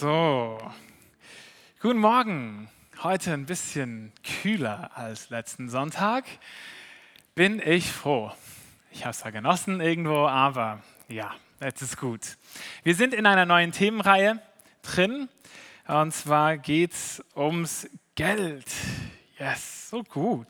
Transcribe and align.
So, 0.00 0.56
guten 1.82 1.98
Morgen. 1.98 2.70
Heute 3.02 3.34
ein 3.34 3.44
bisschen 3.44 4.14
kühler 4.24 4.90
als 4.94 5.28
letzten 5.28 5.68
Sonntag. 5.68 6.24
Bin 7.34 7.60
ich 7.62 7.92
froh. 7.92 8.32
Ich 8.92 9.02
habe 9.02 9.10
es 9.10 9.18
zwar 9.18 9.30
genossen 9.30 9.82
irgendwo, 9.82 10.26
aber 10.26 10.82
ja, 11.08 11.34
jetzt 11.60 11.82
ist 11.82 11.98
gut. 11.98 12.38
Wir 12.82 12.94
sind 12.94 13.12
in 13.12 13.26
einer 13.26 13.44
neuen 13.44 13.72
Themenreihe 13.72 14.40
drin 14.80 15.28
und 15.86 16.14
zwar 16.14 16.56
geht 16.56 16.94
es 16.94 17.22
ums 17.36 17.86
Geld. 18.14 18.72
Yes, 19.38 19.90
so 19.90 20.02
gut. 20.02 20.48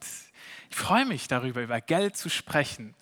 Ich 0.70 0.76
freue 0.76 1.06
mich 1.06 1.26
darüber, 1.26 1.60
über 1.60 1.80
Geld 1.80 2.16
zu 2.16 2.28
sprechen. 2.28 2.94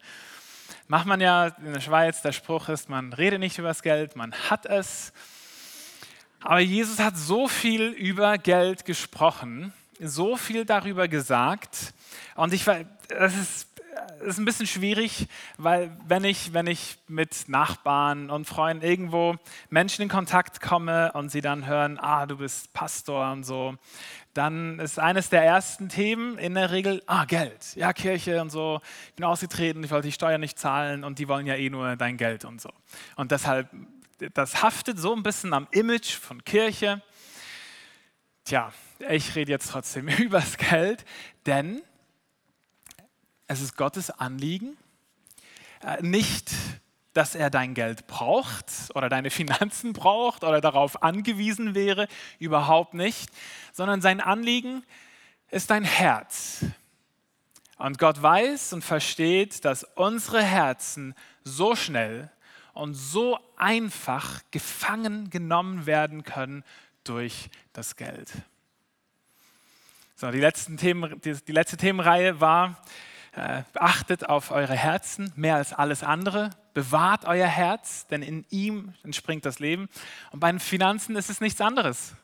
Macht 0.86 1.04
man 1.04 1.20
ja 1.20 1.48
in 1.48 1.74
der 1.74 1.82
Schweiz, 1.82 2.22
der 2.22 2.32
Spruch 2.32 2.70
ist, 2.70 2.88
man 2.88 3.12
redet 3.12 3.38
nicht 3.38 3.58
über 3.58 3.68
das 3.68 3.82
Geld, 3.82 4.16
man 4.16 4.32
hat 4.32 4.64
es. 4.64 5.12
Aber 6.41 6.61
Jesus 6.61 6.98
hat 6.98 7.17
so 7.17 7.49
viel 7.49 7.89
über 7.89 8.39
Geld 8.39 8.85
gesprochen, 8.85 9.72
so 10.00 10.36
viel 10.36 10.64
darüber 10.64 11.08
gesagt. 11.08 11.93
Und 12.36 12.53
ich 12.53 12.64
das 12.64 13.35
ist, 13.35 13.68
das 14.21 14.29
ist 14.29 14.39
ein 14.39 14.45
bisschen 14.45 14.67
schwierig, 14.67 15.26
weil 15.57 15.96
wenn 16.07 16.25
ich, 16.25 16.53
wenn 16.53 16.67
ich 16.67 16.98
mit 17.09 17.48
Nachbarn 17.48 18.31
und 18.31 18.46
Freunden 18.46 18.85
irgendwo 18.85 19.36
Menschen 19.71 20.03
in 20.03 20.09
Kontakt 20.09 20.61
komme 20.61 21.12
und 21.12 21.31
sie 21.31 21.40
dann 21.40 21.67
hören, 21.67 21.98
ah, 21.98 22.26
du 22.26 22.36
bist 22.36 22.73
Pastor 22.73 23.32
und 23.32 23.45
so, 23.45 23.75
dann 24.34 24.79
ist 24.79 24.98
eines 25.00 25.31
der 25.31 25.43
ersten 25.43 25.89
Themen 25.89 26.39
in 26.39 26.54
der 26.54 26.70
Regel, 26.70 27.03
ah, 27.07 27.25
Geld, 27.25 27.75
ja, 27.75 27.93
Kirche 27.93 28.40
und 28.40 28.50
so, 28.50 28.81
ich 29.09 29.14
bin 29.14 29.25
ausgetreten, 29.25 29.82
ich 29.82 29.90
wollte 29.90 30.07
die 30.07 30.12
Steuern 30.12 30.40
nicht 30.40 30.59
zahlen 30.59 31.03
und 31.03 31.18
die 31.18 31.26
wollen 31.26 31.46
ja 31.46 31.54
eh 31.54 31.70
nur 31.70 31.96
dein 31.96 32.17
Geld 32.17 32.45
und 32.45 32.61
so. 32.61 32.70
Und 33.17 33.33
deshalb 33.33 33.69
das 34.34 34.62
haftet 34.62 34.98
so 34.98 35.14
ein 35.14 35.22
bisschen 35.22 35.53
am 35.53 35.69
Image 35.70 36.14
von 36.14 36.45
Kirche. 36.45 37.03
Tja, 38.45 38.72
ich 39.09 39.34
rede 39.34 39.53
jetzt 39.53 39.70
trotzdem 39.70 40.09
über 40.19 40.41
das 40.41 40.56
Geld, 40.56 41.05
denn 41.47 41.83
es 43.47 43.61
ist 43.61 43.77
Gottes 43.77 44.11
Anliegen, 44.11 44.77
äh, 45.83 46.03
nicht, 46.03 46.51
dass 47.12 47.34
er 47.34 47.51
dein 47.51 47.75
Geld 47.75 48.07
braucht 48.07 48.67
oder 48.95 49.09
deine 49.09 49.31
Finanzen 49.31 49.92
braucht 49.92 50.45
oder 50.45 50.61
darauf 50.61 51.03
angewiesen 51.03 51.75
wäre, 51.75 52.09
überhaupt 52.39 52.95
nicht, 52.95 53.31
sondern 53.73 54.01
sein 54.01 54.20
Anliegen 54.20 54.85
ist 55.51 55.70
dein 55.70 55.85
Herz. 55.85 56.64
Und 57.79 57.98
Gott 57.98 58.20
weiß 58.20 58.73
und 58.73 58.83
versteht, 58.83 59.64
dass 59.64 59.85
unsere 59.95 60.42
Herzen 60.42 61.14
so 61.45 61.77
schnell 61.77 62.31
und 62.79 62.95
so 62.95 63.39
einfach 63.57 64.43
gefangen 64.53 65.31
genommen 65.31 65.84
werden 65.84 66.23
können 66.23 66.62
durch 67.03 67.51
das 67.73 67.97
Geld. 67.97 68.31
So, 70.15 70.31
die, 70.31 70.41
Themen, 70.77 71.20
die, 71.20 71.33
die 71.33 71.53
letzte 71.53 71.77
Themenreihe 71.77 72.41
war, 72.41 72.81
äh, 73.35 73.62
achtet 73.75 74.29
auf 74.29 74.53
eure 74.53 74.77
Herzen 74.77 75.33
mehr 75.35 75.57
als 75.57 75.73
alles 75.73 76.05
andere. 76.05 76.51
Bewahrt 76.73 77.25
euer 77.25 77.48
Herz, 77.48 78.07
denn 78.07 78.23
in 78.23 78.47
ihm 78.48 78.95
entspringt 79.03 79.45
das 79.45 79.59
Leben. 79.59 79.89
Und 80.31 80.39
bei 80.39 80.51
den 80.51 80.61
Finanzen 80.61 81.17
ist 81.17 81.31
es 81.31 81.41
nichts 81.41 81.61
anderes. 81.61 82.15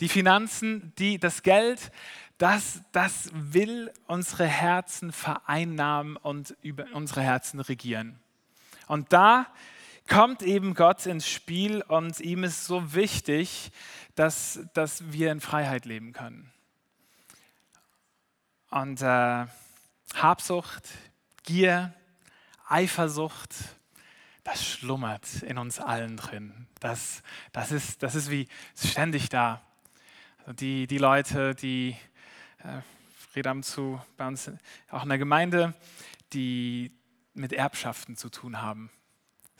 Die 0.00 0.08
Finanzen, 0.08 0.92
die, 0.98 1.18
das 1.18 1.42
Geld, 1.42 1.90
das, 2.36 2.82
das 2.92 3.30
will 3.32 3.90
unsere 4.06 4.46
Herzen 4.46 5.10
vereinnahmen 5.10 6.16
und 6.16 6.54
über 6.60 6.84
unsere 6.92 7.22
Herzen 7.22 7.60
regieren. 7.60 8.20
Und 8.90 9.12
da 9.12 9.46
kommt 10.08 10.42
eben 10.42 10.74
Gott 10.74 11.06
ins 11.06 11.28
Spiel 11.28 11.80
und 11.82 12.18
ihm 12.18 12.42
ist 12.42 12.64
so 12.64 12.92
wichtig, 12.92 13.70
dass, 14.16 14.58
dass 14.74 15.12
wir 15.12 15.30
in 15.30 15.40
Freiheit 15.40 15.84
leben 15.84 16.12
können. 16.12 16.52
Und 18.68 19.00
äh, 19.00 19.46
Habsucht, 20.16 20.88
Gier, 21.44 21.94
Eifersucht, 22.66 23.54
das 24.42 24.66
schlummert 24.66 25.44
in 25.44 25.56
uns 25.56 25.78
allen 25.78 26.16
drin. 26.16 26.66
Das, 26.80 27.22
das, 27.52 27.70
ist, 27.70 28.02
das 28.02 28.16
ist 28.16 28.28
wie 28.28 28.48
ständig 28.74 29.28
da. 29.28 29.62
Also 30.38 30.54
die, 30.54 30.88
die 30.88 30.98
Leute, 30.98 31.54
die, 31.54 31.96
äh, 32.64 32.80
rede 33.36 33.60
zu 33.60 34.02
bei 34.16 34.26
uns 34.26 34.50
auch 34.90 35.04
in 35.04 35.10
der 35.10 35.18
Gemeinde, 35.18 35.74
die 36.32 36.90
mit 37.34 37.52
Erbschaften 37.52 38.16
zu 38.16 38.28
tun 38.28 38.60
haben. 38.60 38.90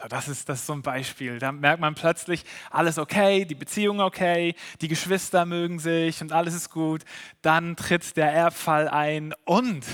Das 0.09 0.29
ist, 0.29 0.49
das 0.49 0.61
ist 0.61 0.67
so 0.67 0.73
ein 0.73 0.83
Beispiel. 0.83 1.39
Da 1.39 1.53
merkt 1.53 1.81
man 1.81 1.95
plötzlich, 1.95 2.45
alles 2.71 2.99
okay, 2.99 3.45
die 3.45 3.55
Beziehung 3.55 4.01
okay, 4.01 4.55
die 4.81 4.89
Geschwister 4.89 5.45
mögen 5.45 5.79
sich 5.79 6.23
und 6.23 6.33
alles 6.33 6.55
ist 6.55 6.71
gut. 6.71 7.05
Dann 7.43 7.77
tritt 7.77 8.17
der 8.17 8.33
Erbfall 8.33 8.89
ein 8.89 9.35
und 9.45 9.85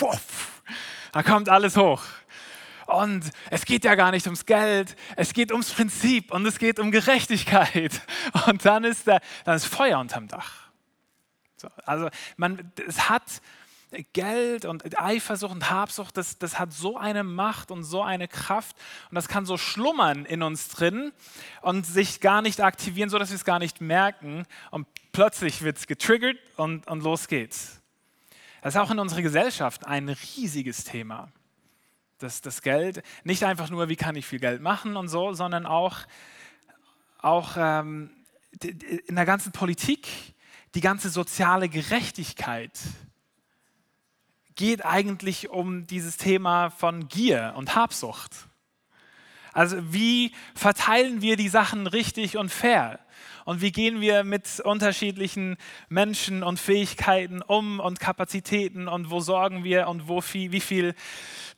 wuff, 0.00 0.62
da 1.12 1.22
kommt 1.22 1.48
alles 1.48 1.76
hoch. 1.76 2.02
Und 2.86 3.30
es 3.50 3.64
geht 3.64 3.84
ja 3.84 3.94
gar 3.94 4.10
nicht 4.10 4.26
ums 4.26 4.44
Geld, 4.44 4.94
es 5.16 5.32
geht 5.32 5.50
ums 5.50 5.70
Prinzip 5.72 6.30
und 6.30 6.44
es 6.44 6.58
geht 6.58 6.78
um 6.78 6.90
Gerechtigkeit. 6.90 8.02
Und 8.46 8.64
dann 8.66 8.84
ist, 8.84 9.06
der, 9.06 9.22
dann 9.44 9.56
ist 9.56 9.64
Feuer 9.64 9.98
unterm 9.98 10.28
Dach. 10.28 10.64
So, 11.56 11.68
also 11.86 12.10
man, 12.36 12.70
es 12.86 13.08
hat 13.08 13.22
Geld 14.12 14.64
und 14.64 15.00
Eifersucht 15.00 15.52
und 15.52 15.70
Habsucht, 15.70 16.16
das, 16.16 16.38
das 16.38 16.58
hat 16.58 16.72
so 16.72 16.96
eine 16.96 17.22
Macht 17.24 17.70
und 17.70 17.84
so 17.84 18.02
eine 18.02 18.28
Kraft 18.28 18.76
und 19.10 19.14
das 19.14 19.28
kann 19.28 19.46
so 19.46 19.56
schlummern 19.56 20.24
in 20.24 20.42
uns 20.42 20.68
drin 20.68 21.12
und 21.62 21.86
sich 21.86 22.20
gar 22.20 22.42
nicht 22.42 22.60
aktivieren, 22.60 23.10
sodass 23.10 23.30
wir 23.30 23.36
es 23.36 23.44
gar 23.44 23.58
nicht 23.58 23.80
merken 23.80 24.46
und 24.70 24.86
plötzlich 25.12 25.62
wird 25.62 25.78
es 25.78 25.86
getriggert 25.86 26.36
und, 26.56 26.86
und 26.88 27.02
los 27.02 27.28
geht's. 27.28 27.80
Das 28.62 28.74
ist 28.74 28.80
auch 28.80 28.90
in 28.90 28.98
unserer 28.98 29.22
Gesellschaft 29.22 29.86
ein 29.86 30.08
riesiges 30.08 30.84
Thema. 30.84 31.30
Das, 32.18 32.40
das 32.40 32.62
Geld, 32.62 33.02
nicht 33.22 33.44
einfach 33.44 33.68
nur, 33.70 33.88
wie 33.88 33.96
kann 33.96 34.16
ich 34.16 34.26
viel 34.26 34.40
Geld 34.40 34.62
machen 34.62 34.96
und 34.96 35.08
so, 35.08 35.34
sondern 35.34 35.66
auch, 35.66 35.98
auch 37.18 37.56
ähm, 37.56 38.10
in 39.06 39.16
der 39.16 39.26
ganzen 39.26 39.52
Politik, 39.52 40.08
die 40.74 40.80
ganze 40.80 41.10
soziale 41.10 41.68
Gerechtigkeit 41.68 42.72
geht 44.56 44.84
eigentlich 44.84 45.50
um 45.50 45.86
dieses 45.86 46.16
Thema 46.16 46.70
von 46.70 47.08
Gier 47.08 47.54
und 47.56 47.74
Habsucht. 47.74 48.48
Also 49.52 49.76
wie 49.92 50.32
verteilen 50.54 51.22
wir 51.22 51.36
die 51.36 51.48
Sachen 51.48 51.86
richtig 51.86 52.36
und 52.36 52.50
fair? 52.50 52.98
Und 53.44 53.60
wie 53.60 53.72
gehen 53.72 54.00
wir 54.00 54.24
mit 54.24 54.60
unterschiedlichen 54.60 55.56
Menschen 55.88 56.42
und 56.42 56.58
Fähigkeiten 56.58 57.42
um 57.42 57.78
und 57.78 58.00
Kapazitäten? 58.00 58.88
Und 58.88 59.10
wo 59.10 59.20
sorgen 59.20 59.62
wir? 59.62 59.86
Und 59.88 60.08
wo 60.08 60.20
viel, 60.20 60.50
wie 60.50 60.60
viel 60.60 60.94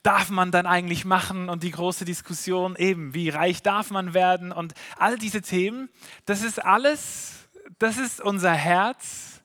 darf 0.03 0.29
man 0.29 0.51
dann 0.51 0.67
eigentlich 0.67 1.05
machen? 1.05 1.49
Und 1.49 1.62
die 1.62 1.71
große 1.71 2.05
Diskussion 2.05 2.77
eben, 2.77 3.15
wie 3.15 3.31
reich 3.31 3.62
darf 3.62 3.91
man 3.91 4.15
werden? 4.15 4.53
Und 4.53 4.75
all 4.99 5.17
diese 5.17 5.41
Themen, 5.41 5.89
das 6.27 6.43
ist 6.43 6.62
alles, 6.62 7.49
das 7.79 7.97
ist 7.97 8.21
unser 8.21 8.53
Herz 8.53 9.36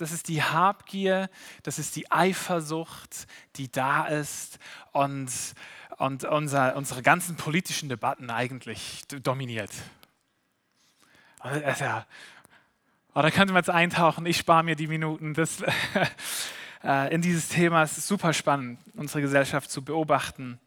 das 0.00 0.12
ist 0.12 0.28
die 0.28 0.42
Habgier, 0.42 1.28
das 1.62 1.78
ist 1.78 1.96
die 1.96 2.10
Eifersucht, 2.10 3.26
die 3.56 3.70
da 3.70 4.06
ist 4.06 4.58
und, 4.92 5.30
und 5.98 6.24
unser, 6.24 6.76
unsere 6.76 7.02
ganzen 7.02 7.36
politischen 7.36 7.88
Debatten 7.88 8.30
eigentlich 8.30 9.02
dominiert. 9.22 9.70
Ja, 11.44 12.06
oh, 13.14 13.22
da 13.22 13.30
könnte 13.30 13.52
man 13.52 13.60
jetzt 13.60 13.70
eintauchen, 13.70 14.26
ich 14.26 14.36
spare 14.36 14.62
mir 14.62 14.76
die 14.76 14.86
Minuten. 14.86 15.34
Das, 15.34 15.62
äh, 16.84 17.14
in 17.14 17.22
dieses 17.22 17.48
Thema 17.48 17.82
es 17.82 17.98
ist 17.98 18.06
super 18.06 18.32
spannend, 18.32 18.78
unsere 18.94 19.20
Gesellschaft 19.20 19.70
zu 19.70 19.82
beobachten 19.82 20.60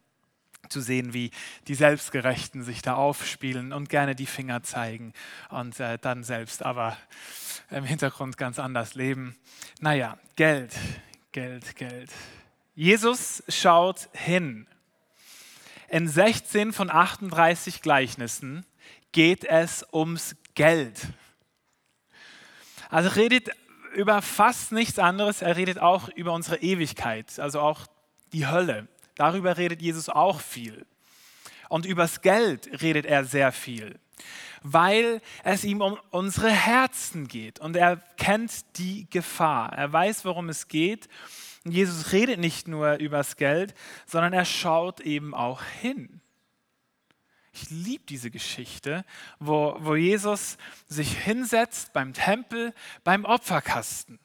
zu 0.74 0.80
sehen, 0.80 1.14
wie 1.14 1.30
die 1.68 1.76
Selbstgerechten 1.76 2.64
sich 2.64 2.82
da 2.82 2.94
aufspielen 2.94 3.72
und 3.72 3.88
gerne 3.88 4.16
die 4.16 4.26
Finger 4.26 4.64
zeigen 4.64 5.12
und 5.50 5.78
äh, 5.78 5.98
dann 6.00 6.24
selbst 6.24 6.64
aber 6.64 6.96
im 7.70 7.84
Hintergrund 7.84 8.36
ganz 8.36 8.58
anders 8.58 8.96
leben. 8.96 9.36
Naja, 9.80 10.18
Geld, 10.34 10.74
Geld, 11.30 11.76
Geld. 11.76 12.10
Jesus 12.74 13.44
schaut 13.48 14.08
hin. 14.12 14.66
In 15.88 16.08
16 16.08 16.72
von 16.72 16.90
38 16.90 17.80
Gleichnissen 17.80 18.66
geht 19.12 19.44
es 19.44 19.86
ums 19.92 20.34
Geld. 20.56 21.06
Also 22.90 23.10
redet 23.10 23.50
über 23.94 24.22
fast 24.22 24.72
nichts 24.72 24.98
anderes, 24.98 25.40
er 25.40 25.56
redet 25.56 25.78
auch 25.78 26.08
über 26.08 26.32
unsere 26.32 26.56
Ewigkeit, 26.56 27.38
also 27.38 27.60
auch 27.60 27.86
die 28.32 28.48
Hölle. 28.48 28.88
Darüber 29.16 29.56
redet 29.56 29.82
Jesus 29.82 30.08
auch 30.08 30.40
viel. 30.40 30.86
Und 31.68 31.86
übers 31.86 32.20
Geld 32.20 32.82
redet 32.82 33.06
er 33.06 33.24
sehr 33.24 33.52
viel, 33.52 33.98
weil 34.62 35.20
es 35.42 35.64
ihm 35.64 35.80
um 35.80 35.98
unsere 36.10 36.50
Herzen 36.50 37.26
geht. 37.26 37.58
Und 37.58 37.76
er 37.76 37.96
kennt 38.16 38.78
die 38.78 39.08
Gefahr. 39.10 39.72
Er 39.72 39.92
weiß, 39.92 40.24
worum 40.24 40.48
es 40.48 40.68
geht. 40.68 41.08
Und 41.64 41.72
Jesus 41.72 42.12
redet 42.12 42.38
nicht 42.38 42.68
nur 42.68 42.96
übers 42.98 43.36
Geld, 43.36 43.74
sondern 44.06 44.32
er 44.32 44.44
schaut 44.44 45.00
eben 45.00 45.34
auch 45.34 45.62
hin. 45.62 46.20
Ich 47.52 47.70
liebe 47.70 48.04
diese 48.04 48.30
Geschichte, 48.30 49.04
wo, 49.38 49.76
wo 49.78 49.94
Jesus 49.94 50.58
sich 50.88 51.16
hinsetzt 51.16 51.92
beim 51.92 52.12
Tempel, 52.12 52.74
beim 53.04 53.24
Opferkasten. 53.24 54.18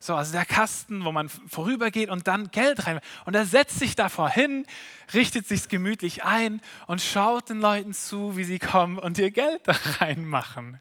So, 0.00 0.14
also 0.14 0.32
der 0.32 0.44
Kasten, 0.44 1.04
wo 1.04 1.10
man 1.10 1.28
vorübergeht 1.28 2.08
und 2.08 2.28
dann 2.28 2.50
Geld 2.50 2.86
rein. 2.86 3.00
Und 3.24 3.34
er 3.34 3.44
setzt 3.44 3.78
sich 3.78 3.96
davor 3.96 4.30
hin, 4.30 4.64
richtet 5.12 5.46
sich 5.46 5.68
gemütlich 5.68 6.24
ein 6.24 6.60
und 6.86 7.02
schaut 7.02 7.48
den 7.48 7.60
Leuten 7.60 7.92
zu, 7.92 8.36
wie 8.36 8.44
sie 8.44 8.60
kommen 8.60 8.98
und 8.98 9.18
ihr 9.18 9.32
Geld 9.32 9.62
da 9.64 9.74
reinmachen. 9.98 10.80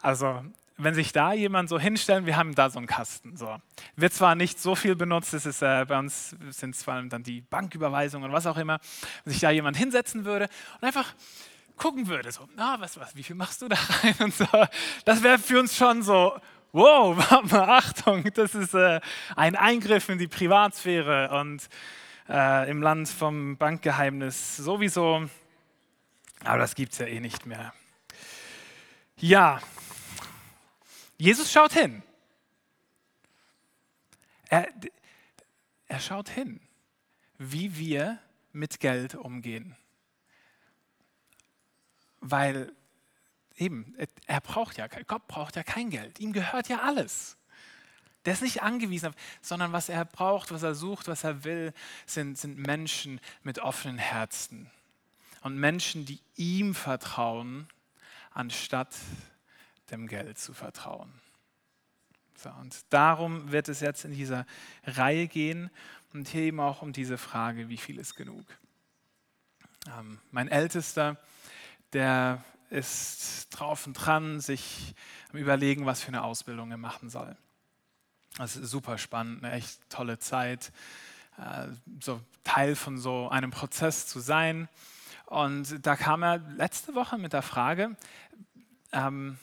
Also, 0.00 0.44
wenn 0.78 0.94
sich 0.94 1.12
da 1.12 1.32
jemand 1.32 1.68
so 1.68 1.78
hinstellen, 1.78 2.26
wir 2.26 2.36
haben 2.36 2.54
da 2.54 2.70
so 2.70 2.78
einen 2.78 2.86
Kasten. 2.86 3.36
So. 3.36 3.56
Wird 3.96 4.12
zwar 4.12 4.34
nicht 4.34 4.60
so 4.60 4.74
viel 4.74 4.96
benutzt, 4.96 5.34
es 5.34 5.46
ist 5.46 5.62
äh, 5.62 5.84
bei 5.86 5.98
uns 5.98 6.36
sind 6.50 6.74
es 6.74 6.82
vor 6.82 6.94
allem 6.94 7.08
dann 7.08 7.22
die 7.22 7.40
Banküberweisungen 7.40 8.28
und 8.28 8.34
was 8.34 8.46
auch 8.46 8.56
immer. 8.56 8.78
Wenn 9.24 9.32
sich 9.32 9.40
da 9.40 9.50
jemand 9.50 9.76
hinsetzen 9.76 10.24
würde 10.24 10.48
und 10.80 10.86
einfach 10.86 11.14
gucken 11.76 12.06
würde, 12.08 12.30
so, 12.30 12.48
na, 12.56 12.80
was, 12.80 12.98
was, 12.98 13.14
wie 13.16 13.22
viel 13.22 13.36
machst 13.36 13.62
du 13.62 13.68
da 13.68 13.76
rein 14.02 14.14
und 14.20 14.34
so, 14.34 14.46
das 15.04 15.22
wäre 15.22 15.38
für 15.38 15.58
uns 15.58 15.76
schon 15.76 16.02
so, 16.02 16.38
wow, 16.72 17.18
Achtung, 17.52 18.24
das 18.34 18.54
ist 18.54 18.74
äh, 18.74 19.00
ein 19.36 19.56
Eingriff 19.56 20.08
in 20.08 20.18
die 20.18 20.28
Privatsphäre 20.28 21.30
und 21.38 21.68
äh, 22.28 22.70
im 22.70 22.82
Land 22.82 23.08
vom 23.08 23.56
Bankgeheimnis 23.56 24.56
sowieso. 24.56 25.28
Aber 26.44 26.58
das 26.58 26.74
gibt 26.74 26.92
es 26.92 26.98
ja 26.98 27.06
eh 27.06 27.20
nicht 27.20 27.46
mehr. 27.46 27.72
Ja, 29.16 29.60
Jesus 31.18 31.52
schaut 31.52 31.72
hin. 31.72 32.02
Er, 34.48 34.68
er 35.86 36.00
schaut 36.00 36.28
hin, 36.28 36.60
wie 37.38 37.76
wir 37.78 38.18
mit 38.52 38.80
Geld 38.80 39.14
umgehen. 39.14 39.76
Weil 42.20 42.72
eben, 43.56 43.94
er 44.26 44.40
braucht 44.40 44.76
ja, 44.76 44.86
Gott 44.86 45.26
braucht 45.28 45.56
ja 45.56 45.62
kein 45.62 45.90
Geld. 45.90 46.20
Ihm 46.20 46.32
gehört 46.32 46.68
ja 46.68 46.80
alles. 46.80 47.36
Der 48.24 48.34
ist 48.34 48.42
nicht 48.42 48.62
angewiesen 48.62 49.14
sondern 49.40 49.72
was 49.72 49.88
er 49.88 50.04
braucht, 50.04 50.52
was 50.52 50.62
er 50.62 50.74
sucht, 50.74 51.08
was 51.08 51.24
er 51.24 51.44
will, 51.44 51.72
sind, 52.06 52.38
sind 52.38 52.56
Menschen 52.58 53.20
mit 53.42 53.58
offenen 53.58 53.98
Herzen. 53.98 54.70
Und 55.42 55.56
Menschen, 55.58 56.06
die 56.06 56.20
ihm 56.36 56.74
vertrauen, 56.74 57.66
anstatt 58.30 58.94
dem 59.90 60.06
Geld 60.06 60.38
zu 60.38 60.54
vertrauen. 60.54 61.12
So, 62.36 62.50
und 62.60 62.80
darum 62.90 63.50
wird 63.52 63.68
es 63.68 63.80
jetzt 63.80 64.04
in 64.04 64.12
dieser 64.12 64.46
Reihe 64.84 65.26
gehen 65.26 65.70
und 66.12 66.28
hier 66.28 66.42
eben 66.42 66.60
auch 66.60 66.82
um 66.82 66.92
diese 66.92 67.18
Frage, 67.18 67.68
wie 67.68 67.76
viel 67.76 67.98
ist 67.98 68.14
genug? 68.14 68.44
Ähm, 69.98 70.20
mein 70.30 70.48
Ältester, 70.48 71.16
der 71.92 72.44
ist 72.72 73.48
drauf 73.50 73.86
und 73.86 73.92
dran, 73.92 74.40
sich 74.40 74.94
am 75.30 75.38
Überlegen, 75.38 75.84
was 75.84 76.02
für 76.02 76.08
eine 76.08 76.22
Ausbildung 76.22 76.70
er 76.70 76.78
machen 76.78 77.10
soll. 77.10 77.36
Das 78.38 78.56
ist 78.56 78.70
super 78.70 78.96
spannend, 78.96 79.44
eine 79.44 79.52
echt 79.52 79.78
tolle 79.90 80.18
Zeit, 80.18 80.72
äh, 81.36 81.68
so 82.00 82.20
Teil 82.44 82.74
von 82.74 82.98
so 82.98 83.28
einem 83.28 83.50
Prozess 83.50 84.06
zu 84.06 84.20
sein. 84.20 84.68
Und 85.26 85.86
da 85.86 85.96
kam 85.96 86.22
er 86.22 86.38
letzte 86.38 86.94
Woche 86.94 87.18
mit 87.18 87.34
der 87.34 87.42
Frage, 87.42 87.94
ähm, 88.92 89.38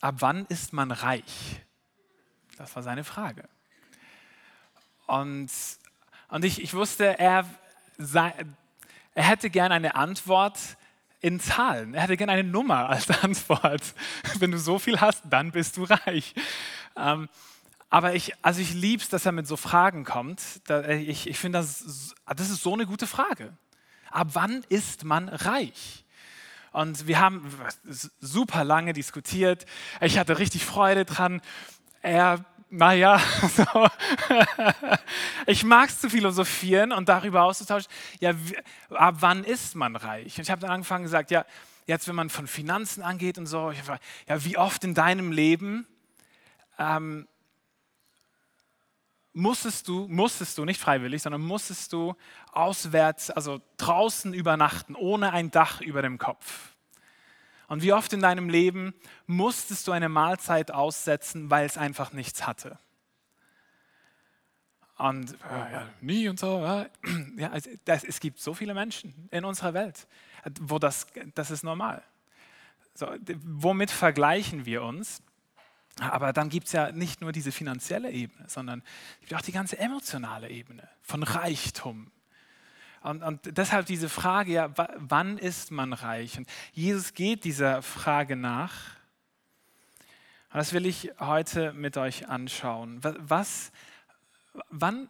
ab 0.00 0.16
wann 0.18 0.46
ist 0.46 0.72
man 0.72 0.90
reich? 0.90 1.60
Das 2.56 2.74
war 2.74 2.82
seine 2.82 3.04
Frage. 3.04 3.48
Und, 5.06 5.50
und 6.28 6.44
ich, 6.44 6.62
ich 6.62 6.72
wusste, 6.72 7.18
er, 7.18 7.44
sei, 7.98 8.32
er 9.14 9.24
hätte 9.24 9.50
gern 9.50 9.72
eine 9.72 9.94
Antwort, 9.94 10.58
in 11.22 11.40
Zahlen. 11.40 11.94
Er 11.94 12.02
hätte 12.02 12.16
gerne 12.16 12.32
eine 12.32 12.44
Nummer 12.44 12.90
als 12.90 13.08
Antwort. 13.22 13.94
Wenn 14.38 14.50
du 14.50 14.58
so 14.58 14.78
viel 14.78 15.00
hast, 15.00 15.22
dann 15.30 15.52
bist 15.52 15.78
du 15.78 15.84
reich. 15.84 16.34
Ähm, 16.96 17.28
aber 17.88 18.14
ich, 18.14 18.32
also 18.42 18.60
ich 18.60 18.74
liebe 18.74 19.02
es, 19.02 19.08
dass 19.08 19.24
er 19.24 19.32
mit 19.32 19.46
so 19.46 19.56
Fragen 19.56 20.04
kommt. 20.04 20.42
Äh, 20.68 20.96
ich, 21.02 21.28
ich 21.28 21.38
finde, 21.38 21.58
das, 21.58 22.14
das 22.26 22.50
ist 22.50 22.62
so 22.62 22.74
eine 22.74 22.86
gute 22.86 23.06
Frage. 23.06 23.56
Ab 24.10 24.28
wann 24.32 24.64
ist 24.68 25.04
man 25.04 25.28
reich? 25.28 26.04
Und 26.72 27.06
wir 27.06 27.20
haben 27.20 27.50
super 28.20 28.64
lange 28.64 28.92
diskutiert. 28.92 29.66
Ich 30.00 30.18
hatte 30.18 30.38
richtig 30.38 30.64
Freude 30.64 31.04
dran. 31.04 31.40
Er 32.00 32.44
naja, 32.72 33.18
so. 33.54 33.86
ich 35.46 35.62
mag 35.62 35.90
es 35.90 36.00
zu 36.00 36.08
philosophieren 36.08 36.90
und 36.90 37.06
darüber 37.06 37.42
auszutauschen, 37.42 37.90
ja, 38.18 38.32
ab 38.90 39.16
wann 39.20 39.44
ist 39.44 39.74
man 39.74 39.94
reich? 39.94 40.38
Und 40.38 40.44
ich 40.44 40.50
habe 40.50 40.62
dann 40.62 40.70
angefangen 40.70 41.04
gesagt, 41.04 41.30
ja, 41.30 41.44
jetzt 41.86 42.08
wenn 42.08 42.14
man 42.14 42.30
von 42.30 42.46
Finanzen 42.46 43.02
angeht 43.02 43.36
und 43.36 43.46
so, 43.46 43.72
war, 43.84 43.98
ja, 44.26 44.44
wie 44.44 44.56
oft 44.56 44.84
in 44.84 44.94
deinem 44.94 45.32
Leben 45.32 45.86
ähm, 46.78 47.28
musstest 49.34 49.86
du, 49.88 50.08
musstest 50.08 50.56
du, 50.56 50.64
nicht 50.64 50.80
freiwillig, 50.80 51.20
sondern 51.20 51.42
musstest 51.42 51.92
du 51.92 52.14
auswärts, 52.52 53.30
also 53.30 53.60
draußen 53.76 54.32
übernachten, 54.32 54.94
ohne 54.94 55.32
ein 55.32 55.50
Dach 55.50 55.82
über 55.82 56.00
dem 56.00 56.16
Kopf? 56.16 56.71
Und 57.72 57.82
wie 57.82 57.94
oft 57.94 58.12
in 58.12 58.20
deinem 58.20 58.50
Leben 58.50 58.92
musstest 59.26 59.88
du 59.88 59.92
eine 59.92 60.10
Mahlzeit 60.10 60.70
aussetzen, 60.70 61.48
weil 61.48 61.64
es 61.64 61.78
einfach 61.78 62.12
nichts 62.12 62.46
hatte? 62.46 62.78
Und 64.98 65.32
äh, 65.50 65.72
ja, 65.72 65.88
nie 66.02 66.28
und 66.28 66.38
so. 66.38 66.60
Ja, 66.60 66.86
also 67.50 67.70
das, 67.86 68.04
es 68.04 68.20
gibt 68.20 68.40
so 68.40 68.52
viele 68.52 68.74
Menschen 68.74 69.26
in 69.30 69.46
unserer 69.46 69.72
Welt, 69.72 70.06
wo 70.60 70.78
das, 70.78 71.06
das 71.34 71.50
ist 71.50 71.64
normal. 71.64 72.02
So, 72.92 73.08
womit 73.42 73.90
vergleichen 73.90 74.66
wir 74.66 74.82
uns? 74.82 75.22
Aber 75.98 76.34
dann 76.34 76.50
gibt 76.50 76.66
es 76.66 76.72
ja 76.74 76.92
nicht 76.92 77.22
nur 77.22 77.32
diese 77.32 77.52
finanzielle 77.52 78.10
Ebene, 78.10 78.50
sondern 78.50 78.82
auch 79.32 79.40
die 79.40 79.52
ganze 79.52 79.78
emotionale 79.78 80.50
Ebene 80.50 80.86
von 81.00 81.22
Reichtum, 81.22 82.12
und, 83.02 83.22
und 83.22 83.58
deshalb 83.58 83.86
diese 83.86 84.08
Frage, 84.08 84.52
ja, 84.52 84.70
wann 84.96 85.38
ist 85.38 85.70
man 85.70 85.92
reich? 85.92 86.38
Und 86.38 86.48
Jesus 86.72 87.14
geht 87.14 87.44
dieser 87.44 87.82
Frage 87.82 88.36
nach. 88.36 88.72
Und 90.52 90.58
das 90.58 90.72
will 90.72 90.86
ich 90.86 91.10
heute 91.18 91.72
mit 91.72 91.96
euch 91.96 92.28
anschauen. 92.28 93.00
Was, 93.02 93.72
wann, 94.68 95.08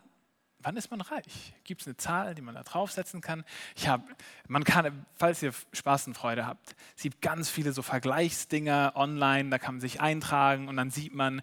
wann 0.61 0.77
ist 0.77 0.91
man 0.91 1.01
reich? 1.01 1.55
Gibt 1.65 1.83
es 1.83 1.87
eine 1.87 1.97
Zahl, 1.97 2.35
die 2.35 2.43
man 2.43 2.55
da 2.55 2.63
draufsetzen 2.63 3.21
kann? 3.21 3.45
Ich 3.75 3.89
habe, 3.89 4.05
man 4.49 4.65
kann, 4.65 5.05
falls 5.17 5.43
ihr 5.43 5.53
Spaß 5.73 6.07
und 6.07 6.15
Freude 6.15 6.47
habt, 6.47 6.77
es 6.97 7.03
gibt 7.03 7.21
ganz 7.21 7.51
viele 7.51 7.73
so 7.73 7.83
Vergleichsdinger 7.83 8.93
online, 8.95 9.51
da 9.51 9.59
kann 9.59 9.75
man 9.75 9.81
sich 9.81 10.01
eintragen 10.01 10.69
und 10.69 10.77
dann 10.77 10.91
sieht 10.91 11.13
man, 11.13 11.43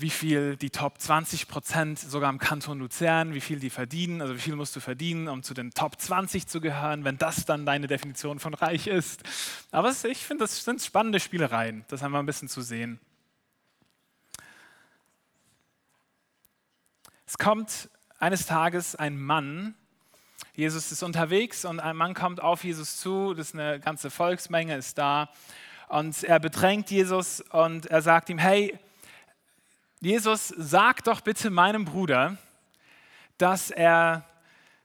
wie 0.00 0.10
viel 0.10 0.56
die 0.56 0.70
Top 0.70 0.98
20 0.98 1.46
Prozent 1.46 1.98
sogar 1.98 2.30
im 2.30 2.38
Kanton 2.38 2.78
Luzern, 2.78 3.34
wie 3.34 3.40
viel 3.40 3.58
die 3.58 3.70
verdienen, 3.70 4.22
also 4.22 4.34
wie 4.34 4.40
viel 4.40 4.56
musst 4.56 4.74
du 4.74 4.80
verdienen, 4.80 5.28
um 5.28 5.42
zu 5.42 5.52
den 5.52 5.72
Top 5.72 6.00
20 6.00 6.46
zu 6.46 6.60
gehören, 6.60 7.04
wenn 7.04 7.18
das 7.18 7.44
dann 7.44 7.66
deine 7.66 7.86
Definition 7.86 8.38
von 8.38 8.54
reich 8.54 8.86
ist. 8.86 9.22
Aber 9.70 9.90
ich 9.90 10.24
finde, 10.24 10.44
das 10.44 10.64
sind 10.64 10.80
spannende 10.80 11.20
Spielereien, 11.20 11.84
das 11.88 12.02
haben 12.02 12.12
wir 12.12 12.18
ein 12.18 12.26
bisschen 12.26 12.48
zu 12.48 12.62
sehen. 12.62 12.98
Es 17.26 17.38
kommt 17.38 17.90
eines 18.18 18.46
Tages 18.46 18.96
ein 18.96 19.20
Mann, 19.20 19.74
Jesus 20.54 20.90
ist 20.90 21.02
unterwegs 21.02 21.64
und 21.64 21.78
ein 21.78 21.96
Mann 21.96 22.14
kommt 22.14 22.42
auf 22.42 22.64
Jesus 22.64 22.96
zu, 22.96 23.34
das 23.34 23.48
ist 23.48 23.54
eine 23.54 23.78
ganze 23.80 24.10
Volksmenge, 24.10 24.76
ist 24.76 24.98
da 24.98 25.30
und 25.88 26.22
er 26.24 26.40
bedrängt 26.40 26.90
Jesus 26.90 27.40
und 27.40 27.86
er 27.86 28.00
sagt 28.00 28.30
ihm, 28.30 28.38
hey, 28.38 28.78
Jesus, 30.00 30.48
sag 30.56 31.04
doch 31.04 31.20
bitte 31.20 31.50
meinem 31.50 31.84
Bruder, 31.84 32.38
dass 33.38 33.70
er 33.70 34.24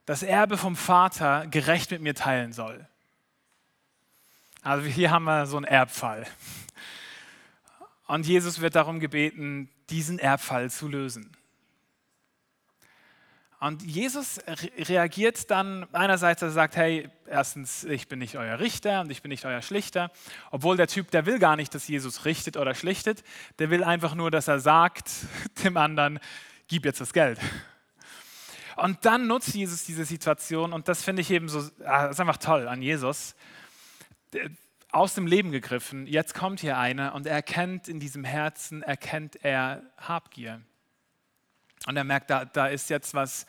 das 0.04 0.22
Erbe 0.22 0.56
vom 0.56 0.76
Vater 0.76 1.46
gerecht 1.46 1.90
mit 1.90 2.02
mir 2.02 2.14
teilen 2.14 2.52
soll. 2.52 2.86
Also 4.62 4.86
hier 4.86 5.10
haben 5.10 5.24
wir 5.24 5.46
so 5.46 5.56
einen 5.56 5.64
Erbfall. 5.64 6.26
Und 8.06 8.26
Jesus 8.26 8.60
wird 8.60 8.76
darum 8.76 9.00
gebeten, 9.00 9.70
diesen 9.90 10.18
Erbfall 10.18 10.70
zu 10.70 10.88
lösen. 10.88 11.35
Und 13.66 13.82
Jesus 13.82 14.38
reagiert 14.46 15.50
dann 15.50 15.92
einerseits, 15.92 16.40
er 16.40 16.52
sagt, 16.52 16.76
hey, 16.76 17.10
erstens, 17.26 17.82
ich 17.82 18.06
bin 18.06 18.20
nicht 18.20 18.36
euer 18.36 18.60
Richter 18.60 19.00
und 19.00 19.10
ich 19.10 19.22
bin 19.22 19.30
nicht 19.30 19.44
euer 19.44 19.60
Schlichter. 19.60 20.12
Obwohl 20.52 20.76
der 20.76 20.86
Typ, 20.86 21.10
der 21.10 21.26
will 21.26 21.40
gar 21.40 21.56
nicht, 21.56 21.74
dass 21.74 21.88
Jesus 21.88 22.24
richtet 22.24 22.56
oder 22.56 22.76
schlichtet. 22.76 23.24
Der 23.58 23.68
will 23.68 23.82
einfach 23.82 24.14
nur, 24.14 24.30
dass 24.30 24.46
er 24.46 24.60
sagt 24.60 25.10
dem 25.64 25.76
anderen, 25.76 26.20
gib 26.68 26.84
jetzt 26.84 27.00
das 27.00 27.12
Geld. 27.12 27.40
Und 28.76 29.04
dann 29.04 29.26
nutzt 29.26 29.52
Jesus 29.52 29.82
diese 29.84 30.04
Situation 30.04 30.72
und 30.72 30.86
das 30.86 31.02
finde 31.02 31.22
ich 31.22 31.30
eben 31.32 31.48
so, 31.48 31.58
ah, 31.84 32.04
das 32.04 32.12
ist 32.12 32.20
einfach 32.20 32.36
toll 32.36 32.68
an 32.68 32.82
Jesus. 32.82 33.34
Aus 34.92 35.14
dem 35.14 35.26
Leben 35.26 35.50
gegriffen, 35.50 36.06
jetzt 36.06 36.34
kommt 36.34 36.60
hier 36.60 36.78
einer 36.78 37.16
und 37.16 37.26
er 37.26 37.32
erkennt 37.32 37.88
in 37.88 37.98
diesem 37.98 38.22
Herzen, 38.22 38.82
erkennt 38.82 39.42
er 39.42 39.82
Habgier. 39.96 40.62
Und 41.86 41.96
er 41.96 42.04
merkt, 42.04 42.30
da, 42.30 42.44
da 42.44 42.66
ist 42.66 42.90
jetzt 42.90 43.14
was, 43.14 43.46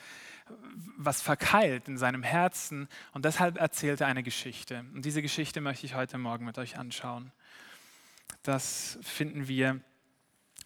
was 0.97 1.21
verkeilt 1.21 1.87
in 1.87 1.97
seinem 1.97 2.23
Herzen 2.23 2.87
und 3.13 3.25
deshalb 3.25 3.57
erzählt 3.57 4.01
er 4.01 4.07
eine 4.07 4.23
Geschichte. 4.23 4.85
Und 4.93 5.03
diese 5.03 5.21
Geschichte 5.21 5.61
möchte 5.61 5.85
ich 5.85 5.95
heute 5.95 6.17
Morgen 6.17 6.45
mit 6.45 6.57
euch 6.57 6.77
anschauen. 6.77 7.31
Das 8.43 8.97
finden 9.01 9.47
wir 9.47 9.81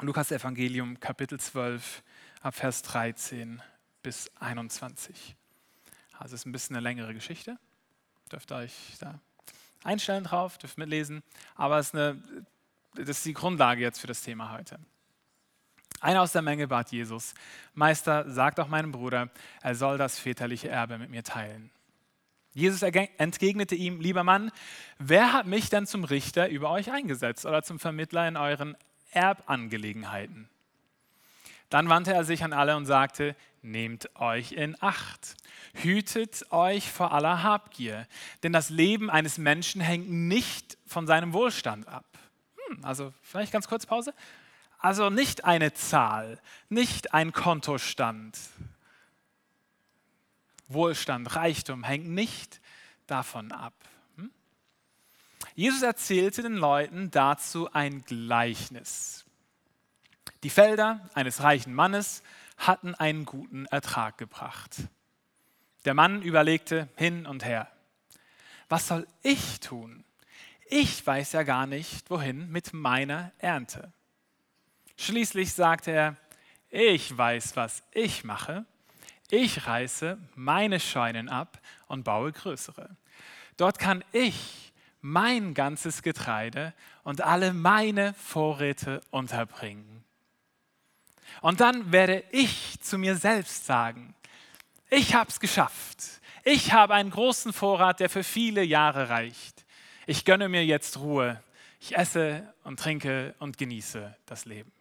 Lukas 0.01 0.31
Evangelium 0.31 0.99
Kapitel 0.99 1.39
12 1.39 2.03
ab 2.41 2.55
Vers 2.55 2.81
13 2.83 3.61
bis 4.03 4.29
21. 4.39 5.35
Also 6.13 6.35
es 6.35 6.41
ist 6.41 6.45
ein 6.45 6.51
bisschen 6.51 6.75
eine 6.75 6.83
längere 6.83 7.13
Geschichte. 7.13 7.57
Dürft 8.31 8.51
ihr 8.51 8.57
euch 8.57 8.73
da 8.99 9.19
einstellen 9.83 10.23
drauf, 10.23 10.57
dürft 10.57 10.77
mitlesen. 10.77 11.23
Aber 11.55 11.79
es 11.79 11.87
ist 11.87 11.95
eine, 11.95 12.21
das 12.95 13.09
ist 13.09 13.25
die 13.25 13.33
Grundlage 13.33 13.81
jetzt 13.81 13.99
für 13.99 14.07
das 14.07 14.21
Thema 14.21 14.51
heute. 14.51 14.79
Einer 15.99 16.21
aus 16.21 16.31
der 16.31 16.41
Menge 16.41 16.67
bat 16.67 16.91
Jesus, 16.91 17.33
Meister, 17.73 18.25
sag 18.27 18.55
doch 18.55 18.67
meinem 18.67 18.91
Bruder, 18.91 19.29
er 19.61 19.75
soll 19.75 19.97
das 19.97 20.17
väterliche 20.17 20.69
Erbe 20.69 20.97
mit 20.97 21.09
mir 21.09 21.23
teilen. 21.23 21.69
Jesus 22.53 22.81
entgegnete 22.81 23.75
ihm, 23.75 24.01
lieber 24.01 24.23
Mann, 24.23 24.51
wer 24.97 25.31
hat 25.31 25.45
mich 25.45 25.69
denn 25.69 25.87
zum 25.87 26.03
Richter 26.03 26.49
über 26.49 26.69
euch 26.69 26.91
eingesetzt 26.91 27.45
oder 27.45 27.63
zum 27.63 27.79
Vermittler 27.79 28.27
in 28.27 28.35
euren 28.35 28.75
Erbangelegenheiten? 29.11 30.49
Dann 31.69 31.87
wandte 31.87 32.13
er 32.13 32.25
sich 32.25 32.43
an 32.43 32.51
alle 32.51 32.75
und 32.75 32.85
sagte, 32.85 33.35
nehmt 33.61 34.13
euch 34.19 34.51
in 34.51 34.75
Acht, 34.81 35.35
hütet 35.73 36.51
euch 36.51 36.91
vor 36.91 37.13
aller 37.13 37.43
Habgier, 37.43 38.07
denn 38.43 38.51
das 38.51 38.69
Leben 38.69 39.09
eines 39.09 39.37
Menschen 39.37 39.79
hängt 39.79 40.09
nicht 40.09 40.77
von 40.85 41.07
seinem 41.07 41.31
Wohlstand 41.31 41.87
ab. 41.87 42.05
Hm, 42.67 42.83
also 42.83 43.13
vielleicht 43.21 43.53
ganz 43.53 43.69
kurz 43.69 43.85
Pause. 43.85 44.13
Also 44.81 45.11
nicht 45.11 45.45
eine 45.45 45.73
Zahl, 45.73 46.41
nicht 46.67 47.13
ein 47.13 47.33
Kontostand. 47.33 48.37
Wohlstand, 50.67 51.35
Reichtum 51.35 51.83
hängt 51.83 52.07
nicht 52.07 52.61
davon 53.05 53.51
ab. 53.51 53.75
Hm? 54.15 54.31
Jesus 55.53 55.83
erzählte 55.83 56.41
den 56.41 56.55
Leuten 56.55 57.11
dazu 57.11 57.71
ein 57.71 58.03
Gleichnis. 58.05 59.23
Die 60.41 60.49
Felder 60.49 61.07
eines 61.13 61.43
reichen 61.43 61.75
Mannes 61.75 62.23
hatten 62.57 62.95
einen 62.95 63.25
guten 63.25 63.67
Ertrag 63.67 64.17
gebracht. 64.17 64.77
Der 65.85 65.93
Mann 65.93 66.23
überlegte 66.23 66.89
hin 66.95 67.27
und 67.27 67.45
her, 67.45 67.71
was 68.67 68.87
soll 68.87 69.05
ich 69.21 69.59
tun? 69.59 70.03
Ich 70.65 71.05
weiß 71.05 71.33
ja 71.33 71.43
gar 71.43 71.67
nicht, 71.67 72.09
wohin 72.09 72.49
mit 72.49 72.73
meiner 72.73 73.31
Ernte. 73.37 73.93
Schließlich 75.01 75.51
sagte 75.53 75.89
er, 75.89 76.15
ich 76.69 77.17
weiß, 77.17 77.55
was 77.55 77.81
ich 77.91 78.23
mache. 78.23 78.65
Ich 79.31 79.65
reiße 79.65 80.19
meine 80.35 80.79
Scheunen 80.79 81.27
ab 81.27 81.59
und 81.87 82.03
baue 82.03 82.31
größere. 82.31 82.87
Dort 83.57 83.79
kann 83.79 84.03
ich 84.11 84.71
mein 85.01 85.55
ganzes 85.55 86.03
Getreide 86.03 86.75
und 87.03 87.21
alle 87.21 87.51
meine 87.51 88.13
Vorräte 88.13 89.01
unterbringen. 89.09 90.03
Und 91.41 91.61
dann 91.61 91.91
werde 91.91 92.23
ich 92.29 92.79
zu 92.79 92.99
mir 92.99 93.15
selbst 93.15 93.65
sagen, 93.65 94.13
ich 94.91 95.15
habe 95.15 95.31
es 95.31 95.39
geschafft. 95.39 95.97
Ich 96.43 96.73
habe 96.73 96.93
einen 96.93 97.09
großen 97.09 97.53
Vorrat, 97.53 98.01
der 98.01 98.09
für 98.11 98.23
viele 98.23 98.61
Jahre 98.61 99.09
reicht. 99.09 99.65
Ich 100.05 100.25
gönne 100.25 100.47
mir 100.47 100.63
jetzt 100.63 100.99
Ruhe. 100.99 101.41
Ich 101.79 101.97
esse 101.97 102.53
und 102.63 102.79
trinke 102.79 103.33
und 103.39 103.57
genieße 103.57 104.15
das 104.27 104.45
Leben. 104.45 104.71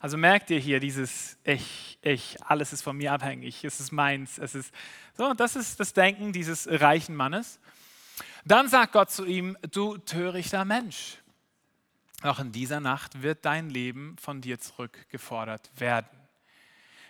Also 0.00 0.16
merkt 0.16 0.50
ihr 0.50 0.60
hier 0.60 0.78
dieses 0.78 1.38
Ich, 1.42 1.98
ich, 2.02 2.36
alles 2.44 2.72
ist 2.72 2.82
von 2.82 2.96
mir 2.96 3.12
abhängig, 3.12 3.64
es 3.64 3.80
ist 3.80 3.90
meins, 3.90 4.38
es 4.38 4.54
ist 4.54 4.72
so, 5.16 5.34
das 5.34 5.56
ist 5.56 5.80
das 5.80 5.92
Denken 5.92 6.32
dieses 6.32 6.68
reichen 6.70 7.16
Mannes. 7.16 7.58
Dann 8.44 8.68
sagt 8.68 8.92
Gott 8.92 9.10
zu 9.10 9.24
ihm, 9.24 9.56
du 9.72 9.98
törichter 9.98 10.64
Mensch, 10.64 11.18
auch 12.22 12.38
in 12.38 12.52
dieser 12.52 12.78
Nacht 12.78 13.22
wird 13.22 13.44
dein 13.44 13.70
Leben 13.70 14.16
von 14.20 14.40
dir 14.40 14.60
zurückgefordert 14.60 15.70
werden. 15.76 16.08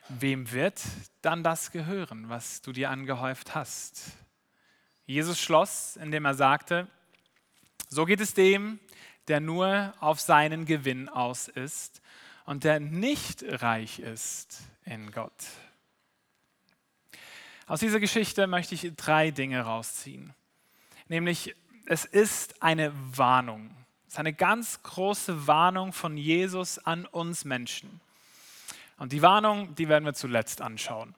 Wem 0.09 0.51
wird 0.51 0.83
dann 1.21 1.45
das 1.45 1.71
gehören, 1.71 2.31
was 2.31 2.63
du 2.63 2.73
dir 2.73 2.89
angehäuft 2.89 3.55
hast? 3.55 4.13
Jesus 5.05 5.39
schloss, 5.39 5.97
indem 5.97 6.25
er 6.25 6.35
sagte, 6.35 6.89
so 7.91 8.07
geht 8.07 8.21
es 8.21 8.33
dem, 8.33 8.81
der 9.29 9.41
nur 9.41 9.93
auf 10.01 10.21
seinen 10.21 10.65
Gewinn 10.65 11.11
aus 11.11 11.49
ist 11.49 12.01
und 12.49 12.65
der 12.65 12.81
nicht 12.81 13.45
reich 13.47 13.99
ist 13.99 14.63
in 14.87 15.13
Gott. 15.13 15.35
Aus 17.67 17.81
dieser 17.81 18.01
Geschichte 18.01 18.47
möchte 18.47 18.75
ich 18.75 18.91
drei 18.97 19.31
Dinge 19.31 19.61
rausziehen. 19.61 20.33
Nämlich, 21.09 21.55
es 21.85 22.07
ist 22.07 22.63
eine 22.63 22.91
Warnung. 23.15 23.71
Es 24.07 24.15
ist 24.15 24.19
eine 24.19 24.33
ganz 24.33 24.83
große 24.83 25.47
Warnung 25.47 25.93
von 25.93 26.17
Jesus 26.17 26.79
an 26.79 27.05
uns 27.05 27.45
Menschen. 27.45 28.01
Und 28.97 29.13
die 29.13 29.21
Warnung, 29.21 29.75
die 29.75 29.91
werden 29.91 30.07
wir 30.07 30.15
zuletzt 30.15 30.63
anschauen. 30.63 31.15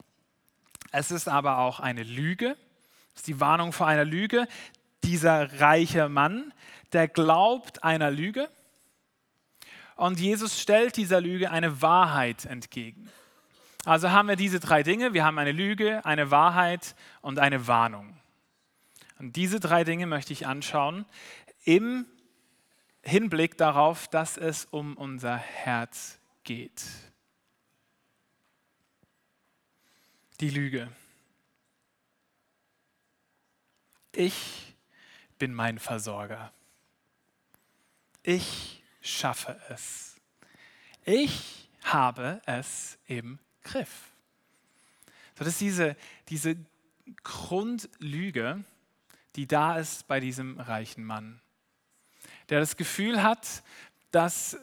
Es 0.90 1.12
ist 1.12 1.28
aber 1.28 1.58
auch 1.58 1.78
eine 1.78 2.02
Lüge. 2.02 2.56
Es 3.14 3.20
ist 3.20 3.28
die 3.28 3.38
Warnung 3.38 3.72
vor 3.72 3.86
einer 3.86 4.04
Lüge. 4.04 4.48
Dieser 5.04 5.60
reiche 5.60 6.08
Mann, 6.08 6.52
der 6.92 7.06
glaubt 7.06 7.84
einer 7.84 8.10
Lüge 8.10 8.50
und 10.00 10.18
Jesus 10.18 10.58
stellt 10.58 10.96
dieser 10.96 11.20
Lüge 11.20 11.50
eine 11.50 11.82
Wahrheit 11.82 12.46
entgegen. 12.46 13.10
Also 13.84 14.10
haben 14.10 14.28
wir 14.28 14.36
diese 14.36 14.58
drei 14.58 14.82
Dinge. 14.82 15.12
Wir 15.12 15.26
haben 15.26 15.38
eine 15.38 15.52
Lüge, 15.52 16.02
eine 16.06 16.30
Wahrheit 16.30 16.96
und 17.20 17.38
eine 17.38 17.66
Warnung. 17.66 18.18
Und 19.18 19.36
diese 19.36 19.60
drei 19.60 19.84
Dinge 19.84 20.06
möchte 20.06 20.32
ich 20.32 20.46
anschauen 20.46 21.04
im 21.64 22.06
Hinblick 23.02 23.58
darauf, 23.58 24.08
dass 24.08 24.38
es 24.38 24.64
um 24.64 24.96
unser 24.96 25.36
Herz 25.36 26.18
geht. 26.44 26.82
Die 30.40 30.48
Lüge. 30.48 30.90
Ich 34.12 34.74
bin 35.38 35.52
mein 35.52 35.78
Versorger. 35.78 36.54
Ich 38.22 38.79
schaffe 39.00 39.60
es. 39.68 40.16
Ich 41.04 41.68
habe 41.82 42.40
es 42.46 42.98
im 43.06 43.38
Griff. 43.62 44.12
So, 45.38 45.44
das 45.44 45.54
ist 45.54 45.60
diese, 45.60 45.96
diese 46.28 46.56
Grundlüge, 47.22 48.64
die 49.36 49.46
da 49.46 49.78
ist 49.78 50.06
bei 50.06 50.20
diesem 50.20 50.58
reichen 50.58 51.04
Mann, 51.04 51.40
der 52.48 52.60
das 52.60 52.76
Gefühl 52.76 53.22
hat, 53.22 53.62
dass, 54.10 54.58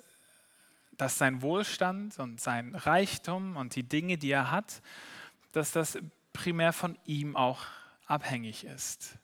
dass 0.98 1.17
sein 1.17 1.41
Wohlstand 1.41 2.20
und 2.20 2.39
sein 2.39 2.75
Reichtum 2.75 3.56
und 3.56 3.75
die 3.75 3.84
Dinge, 3.84 4.17
die 4.17 4.32
er 4.32 4.51
hat, 4.51 4.82
dass 5.51 5.72
das 5.72 5.98
primär 6.34 6.74
von 6.74 6.98
ihm 7.06 7.36
auch 7.36 7.65
abhängig 8.06 8.65
ist. 8.65 9.17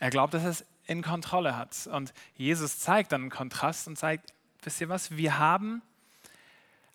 Er 0.00 0.10
glaubt, 0.10 0.34
dass 0.34 0.44
es 0.44 0.64
in 0.86 1.02
Kontrolle 1.02 1.56
hat. 1.56 1.86
Und 1.86 2.12
Jesus 2.36 2.78
zeigt 2.78 3.12
dann 3.12 3.22
einen 3.22 3.30
Kontrast 3.30 3.88
und 3.88 3.96
zeigt, 3.96 4.32
wisst 4.62 4.80
ihr 4.80 4.88
was, 4.88 5.16
wir 5.16 5.38
haben, 5.38 5.82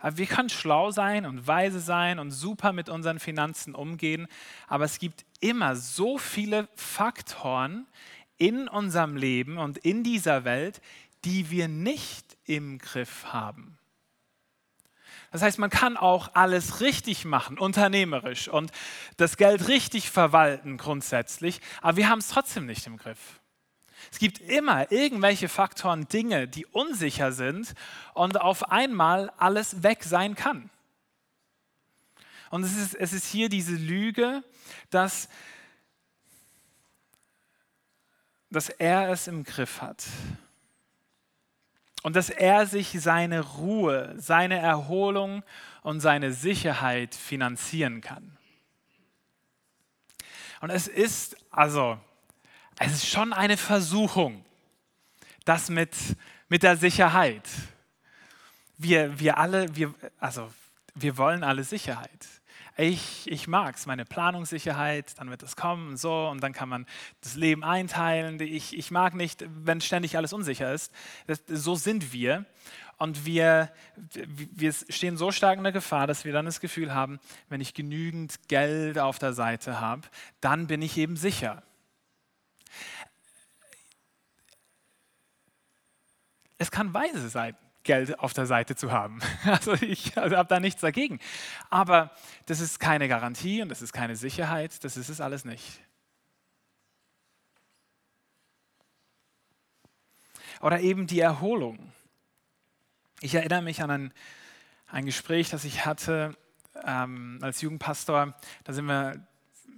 wir 0.02 0.28
können 0.28 0.50
schlau 0.50 0.92
sein 0.92 1.26
und 1.26 1.46
weise 1.46 1.80
sein 1.80 2.20
und 2.20 2.32
super 2.32 2.72
mit 2.72 2.90
unseren 2.90 3.20
Finanzen 3.20 3.76
umgehen, 3.76 4.28
aber 4.68 4.86
es 4.86 5.00
gibt 5.00 5.26
immer 5.42 5.76
so 5.76 6.18
viele 6.18 6.70
Faktoren 6.76 7.86
in 8.38 8.68
unserem 8.68 9.18
Leben 9.18 9.58
und 9.58 9.78
in 9.78 10.04
dieser 10.04 10.46
Welt, 10.46 10.82
die 11.26 11.50
wir 11.50 11.68
nicht 11.68 12.38
im 12.46 12.78
Griff 12.78 13.26
haben. 13.26 13.78
Das 15.32 15.42
heißt, 15.42 15.60
man 15.60 15.70
kann 15.70 15.98
auch 15.98 16.32
alles 16.34 16.82
richtig 16.82 17.26
machen, 17.26 17.60
unternehmerisch 17.60 18.48
und 18.48 18.72
das 19.18 19.38
Geld 19.38 19.68
richtig 19.68 20.10
verwalten 20.10 20.78
grundsätzlich, 20.78 21.60
aber 21.82 21.98
wir 21.98 22.10
haben 22.10 22.20
es 22.20 22.30
trotzdem 22.30 22.66
nicht 22.66 22.88
im 22.88 22.98
Griff. 22.98 23.40
Es 24.12 24.20
gibt 24.20 24.40
immer 24.40 24.92
irgendwelche 24.92 25.50
Faktoren, 25.50 26.08
Dinge, 26.08 26.48
die 26.48 26.66
unsicher 26.66 27.32
sind 27.32 27.74
und 28.14 28.40
auf 28.40 28.72
einmal 28.72 29.32
alles 29.38 29.84
weg 29.84 30.04
sein 30.04 30.36
kann. 30.36 30.70
Und 32.50 32.64
es 32.64 32.76
ist, 32.76 32.96
es 32.96 33.14
ist 33.14 33.26
hier 33.26 33.50
diese 33.50 33.76
Lüge, 33.76 34.44
dass, 34.90 35.30
dass 38.50 38.70
er 38.70 39.10
es 39.10 39.28
im 39.28 39.44
Griff 39.44 39.82
hat. 39.82 40.06
Und 42.02 42.16
dass 42.16 42.30
er 42.30 42.66
sich 42.66 42.98
seine 43.00 43.42
Ruhe, 43.42 44.16
seine 44.18 44.58
Erholung 44.58 45.44
und 45.84 46.00
seine 46.00 46.32
Sicherheit 46.34 47.14
finanzieren 47.14 48.02
kann. 48.02 48.38
Und 50.62 50.70
es 50.70 50.88
ist, 50.88 51.38
also 51.52 52.00
es 52.80 52.94
ist 52.94 53.08
schon 53.10 53.34
eine 53.34 53.58
Versuchung, 53.58 54.44
das 55.44 55.70
mit, 55.70 55.94
mit 56.48 56.64
der 56.64 56.78
Sicherheit. 56.78 57.48
Wir, 58.78 59.20
wir 59.20 59.38
alle, 59.38 59.76
wir, 59.76 59.94
also 60.18 60.50
wir 60.96 61.18
wollen 61.18 61.44
alle 61.44 61.66
Sicherheit. 61.66 62.28
Ich, 62.78 63.30
ich 63.30 63.50
mag 63.50 63.76
es, 63.76 63.86
meine 63.86 64.06
Planungssicherheit, 64.06 65.20
dann 65.20 65.30
wird 65.30 65.44
es 65.44 65.58
kommen 65.58 65.90
und 65.90 65.98
so 65.98 66.30
und 66.30 66.42
dann 66.42 66.54
kann 66.54 66.70
man 66.70 66.86
das 67.20 67.36
Leben 67.36 67.66
einteilen. 67.66 68.40
Ich, 68.40 68.78
ich 68.78 68.90
mag 68.90 69.14
nicht, 69.14 69.44
wenn 69.50 69.82
ständig 69.82 70.16
alles 70.16 70.32
unsicher 70.32 70.74
ist. 70.74 70.94
Das, 71.28 71.44
so 71.48 71.76
sind 71.76 72.14
wir. 72.14 72.46
Und 72.98 73.26
wir, 73.26 73.70
wir 74.54 74.72
stehen 74.72 75.18
so 75.18 75.32
stark 75.32 75.58
in 75.58 75.64
der 75.64 75.74
Gefahr, 75.74 76.08
dass 76.08 76.24
wir 76.24 76.32
dann 76.32 76.46
das 76.46 76.62
Gefühl 76.62 76.94
haben, 76.94 77.20
wenn 77.50 77.60
ich 77.60 77.74
genügend 77.74 78.48
Geld 78.48 78.98
auf 79.00 79.20
der 79.20 79.34
Seite 79.34 79.82
habe, 79.82 80.04
dann 80.40 80.68
bin 80.68 80.82
ich 80.82 80.98
eben 80.98 81.18
sicher. 81.18 81.64
Es 86.60 86.70
kann 86.70 86.94
weise 86.94 87.30
sein, 87.30 87.56
Geld 87.84 88.20
auf 88.20 88.34
der 88.34 88.46
Seite 88.46 88.76
zu 88.76 88.92
haben. 88.92 89.20
Also 89.46 89.74
ich 89.74 90.18
also 90.18 90.36
habe 90.38 90.48
da 90.48 90.60
nichts 90.60 90.82
dagegen. 90.82 91.20
Aber 91.70 92.12
das 92.46 92.60
ist 92.60 92.80
keine 92.80 93.08
Garantie 93.08 93.62
und 93.62 93.70
das 93.70 93.82
ist 93.82 93.94
keine 93.94 94.16
Sicherheit, 94.16 94.84
das 94.84 94.98
ist 94.98 95.10
es 95.10 95.22
alles 95.22 95.46
nicht. 95.46 95.82
Oder 100.62 100.82
eben 100.82 101.08
die 101.08 101.22
Erholung. 101.22 101.94
Ich 103.22 103.34
erinnere 103.34 103.62
mich 103.62 103.82
an 103.82 103.92
ein, 103.92 104.14
ein 104.88 105.06
Gespräch, 105.06 105.50
das 105.50 105.64
ich 105.64 105.86
hatte 105.86 106.36
ähm, 106.86 107.40
als 107.42 107.62
Jugendpastor. 107.62 108.36
Da 108.66 108.74
sind 108.74 108.86
wir 108.86 109.26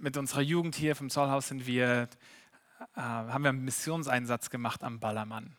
mit 0.00 0.16
unserer 0.16 0.40
Jugend 0.40 0.74
hier 0.74 0.96
vom 0.96 1.08
Zollhaus 1.08 1.48
sind 1.48 1.66
wir, 1.66 2.08
äh, 2.96 3.00
haben 3.00 3.44
wir 3.44 3.50
einen 3.50 3.64
Missionseinsatz 3.64 4.50
gemacht 4.50 4.82
am 4.82 4.98
Ballermann. 4.98 5.56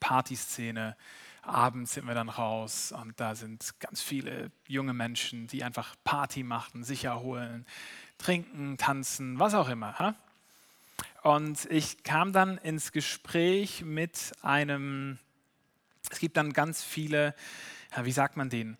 Partyszene, 0.00 0.96
abends 1.42 1.94
sind 1.94 2.06
wir 2.06 2.14
dann 2.14 2.28
raus 2.28 2.92
und 2.92 3.18
da 3.18 3.34
sind 3.34 3.80
ganz 3.80 4.02
viele 4.02 4.50
junge 4.66 4.92
Menschen, 4.92 5.46
die 5.46 5.64
einfach 5.64 5.96
Party 6.04 6.42
machen, 6.42 6.84
sich 6.84 7.04
erholen, 7.04 7.66
trinken, 8.18 8.76
tanzen, 8.76 9.38
was 9.38 9.54
auch 9.54 9.68
immer. 9.68 10.14
Und 11.22 11.64
ich 11.70 12.02
kam 12.02 12.32
dann 12.32 12.58
ins 12.58 12.92
Gespräch 12.92 13.82
mit 13.82 14.32
einem, 14.42 15.18
es 16.10 16.18
gibt 16.18 16.36
dann 16.36 16.52
ganz 16.52 16.82
viele, 16.82 17.34
wie 18.02 18.12
sagt 18.12 18.36
man 18.36 18.50
denen, 18.50 18.76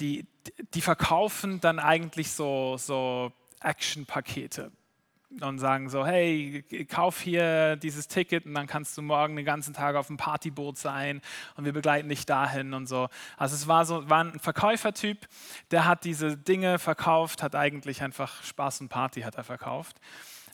die, 0.00 0.26
die 0.74 0.80
verkaufen 0.80 1.60
dann 1.60 1.78
eigentlich 1.78 2.30
so, 2.32 2.76
so 2.76 3.32
Action-Pakete 3.60 4.72
und 5.40 5.58
sagen 5.58 5.90
so, 5.90 6.06
hey, 6.06 6.64
kauf 6.88 7.20
hier 7.20 7.76
dieses 7.76 8.08
Ticket 8.08 8.46
und 8.46 8.54
dann 8.54 8.66
kannst 8.66 8.96
du 8.96 9.02
morgen 9.02 9.36
den 9.36 9.44
ganzen 9.44 9.74
Tag 9.74 9.94
auf 9.94 10.06
dem 10.06 10.16
Partyboot 10.16 10.78
sein 10.78 11.20
und 11.56 11.64
wir 11.64 11.72
begleiten 11.72 12.08
dich 12.08 12.24
dahin 12.24 12.72
und 12.72 12.86
so. 12.86 13.08
Also 13.36 13.54
es 13.54 13.68
war 13.68 13.84
so 13.84 14.08
war 14.08 14.24
ein 14.24 14.38
Verkäufertyp, 14.38 15.28
der 15.70 15.84
hat 15.84 16.04
diese 16.04 16.36
Dinge 16.36 16.78
verkauft, 16.78 17.42
hat 17.42 17.54
eigentlich 17.54 18.02
einfach 18.02 18.42
Spaß 18.42 18.80
und 18.80 18.88
Party 18.88 19.20
hat 19.22 19.34
er 19.36 19.44
verkauft. 19.44 20.00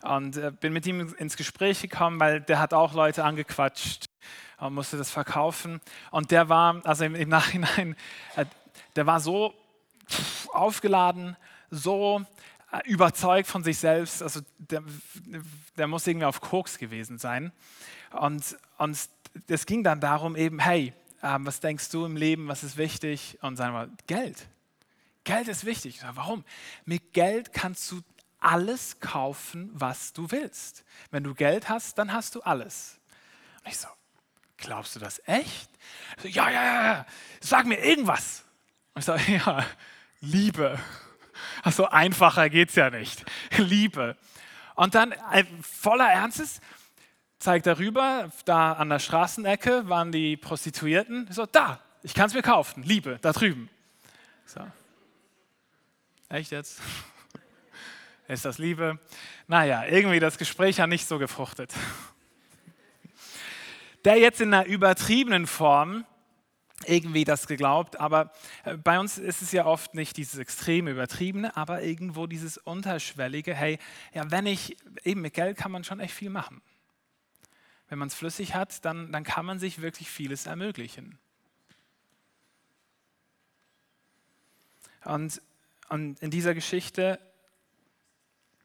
Und 0.03 0.37
äh, 0.37 0.51
bin 0.51 0.75
mit 0.75 0.87
ihm 0.87 1.15
ins 1.17 1.37
Gespräch 1.37 1.81
gekommen, 1.81 2.21
weil 2.21 2.43
der 2.43 2.59
hat 2.59 2.75
auch 2.75 2.93
Leute 2.93 3.25
angequatscht 3.25 4.11
und 4.59 4.75
musste 4.75 4.99
das 4.99 5.11
verkaufen. 5.11 5.81
Und 6.11 6.31
der 6.31 6.51
war, 6.51 6.83
also 6.85 7.05
im, 7.05 7.29
Nachhinein, 7.29 7.97
äh, 8.37 8.45
der 8.97 9.07
war 9.07 9.21
so 9.21 9.55
aufgeladen, 10.53 11.37
so 11.71 12.27
überzeugt 12.85 13.49
von 13.49 13.63
sich 13.63 13.79
selbst, 13.79 14.23
also 14.23 14.41
der, 14.59 14.83
der 15.77 15.87
muss 15.87 16.07
irgendwie 16.07 16.27
auf 16.27 16.41
Koks 16.41 16.79
gewesen 16.79 17.19
sein. 17.19 17.53
Und, 18.11 18.57
und 18.79 18.99
es 19.49 19.67
ging 19.67 19.85
dann 19.85 20.01
darum 20.01 20.37
eben, 20.37 20.59
hey, 20.59 20.93
ähm, 21.23 21.47
was 21.47 21.61
denkst 21.61 21.91
du 21.91 22.05
im 22.05 22.17
Leben, 22.17 22.49
was 22.49 22.63
ist 22.63 22.77
wichtig? 22.77 23.39
Und 23.43 23.57
sagen 23.57 23.75
wir, 23.75 23.91
Geld. 24.07 24.49
Geld 25.25 25.49
ist 25.49 25.65
wichtig. 25.65 26.01
Sage, 26.01 26.17
warum? 26.17 26.45
Mit 26.85 27.13
Geld 27.13 27.53
kannst 27.53 27.91
du 27.91 28.03
alles 28.39 29.01
kaufen, 29.01 29.71
was 29.73 30.13
du 30.13 30.31
willst. 30.31 30.85
Wenn 31.11 31.25
du 31.25 31.35
Geld 31.35 31.69
hast, 31.69 31.99
dann 31.99 32.13
hast 32.13 32.35
du 32.35 32.43
alles. 32.43 33.01
Und 33.65 33.71
ich 33.71 33.79
so, 33.79 33.89
glaubst 34.59 34.95
du 34.95 35.01
das 35.01 35.23
echt? 35.25 35.71
So, 36.21 36.29
ja, 36.29 36.51
ja, 36.51 36.65
ja, 36.65 37.07
sag 37.41 37.67
mir 37.67 37.79
irgendwas. 37.79 38.45
Und 38.93 39.01
ich 39.01 39.07
sage, 39.07 39.33
ja, 39.33 39.65
Liebe. 40.21 40.79
Also 41.63 41.89
einfacher 41.89 42.51
geht 42.51 42.71
es 42.71 42.75
ja 42.75 42.91
nicht. 42.91 43.25
Liebe. 43.57 44.17
Und 44.75 44.95
dann 44.95 45.13
äh, 45.13 45.45
voller 45.63 46.11
Ernstes 46.11 46.61
zeigt 47.39 47.67
er 47.67 47.79
rüber, 47.79 48.31
da 48.45 48.73
an 48.73 48.89
der 48.89 48.99
Straßenecke 48.99 49.89
waren 49.89 50.13
die 50.13 50.37
Prostituierten. 50.37 51.29
So, 51.31 51.47
da, 51.47 51.81
ich 52.03 52.15
kann 52.15 52.27
es 52.27 52.35
mir 52.35 52.43
kaufen. 52.43 52.83
Liebe, 52.83 53.19
da 53.21 53.33
drüben. 53.33 53.69
So. 54.47 54.61
Echt 56.29 56.53
jetzt? 56.53 56.81
Ist 58.29 58.45
das 58.45 58.59
Liebe? 58.59 58.99
Naja, 59.47 59.85
irgendwie 59.85 60.21
das 60.21 60.39
Gespräch 60.39 60.81
hat 60.81 60.89
nicht 60.89 61.07
so 61.07 61.19
gefruchtet. 61.19 61.73
Der 64.05 64.19
jetzt 64.19 64.41
in 64.41 64.53
einer 64.53 64.67
übertriebenen 64.67 65.47
Form 65.47 66.05
irgendwie 66.87 67.25
das 67.25 67.47
geglaubt, 67.47 67.99
aber 68.01 68.33
äh, 68.65 68.77
bei 68.77 68.99
uns 68.99 69.19
ist 69.19 69.43
es 69.43 69.53
ja 69.53 69.65
oft 69.65 69.95
nicht 69.95 70.17
dieses 70.17 70.39
extreme 70.39 70.91
Übertriebene, 70.91 71.57
aber 71.57 71.83
irgendwo 71.83 72.27
dieses 72.27 72.59
unterschwellige, 72.59 73.55
hey, 73.55 73.79
ja, 74.13 74.31
wenn 74.31 74.47
ich, 74.47 74.77
eben 75.05 75.21
mit 75.21 75.35
Geld 75.35 75.57
kann 75.57 75.73
man 75.73 75.85
schon 75.85 76.01
echt 76.01 76.15
viel 76.15 76.31
machen. 76.31 76.61
Wenn 77.89 77.99
man 77.99 78.09
es 78.09 78.15
flüssig 78.15 78.55
hat, 78.55 78.85
dann, 78.85 79.13
dann 79.13 79.25
kann 79.25 79.47
man 79.47 79.59
sich 79.59 79.81
wirklich 79.81 80.11
vieles 80.11 80.47
ermöglichen. 80.47 81.19
Und, 85.05 85.41
und 85.91 86.19
in 86.21 86.31
dieser 86.31 86.55
Geschichte 86.55 87.19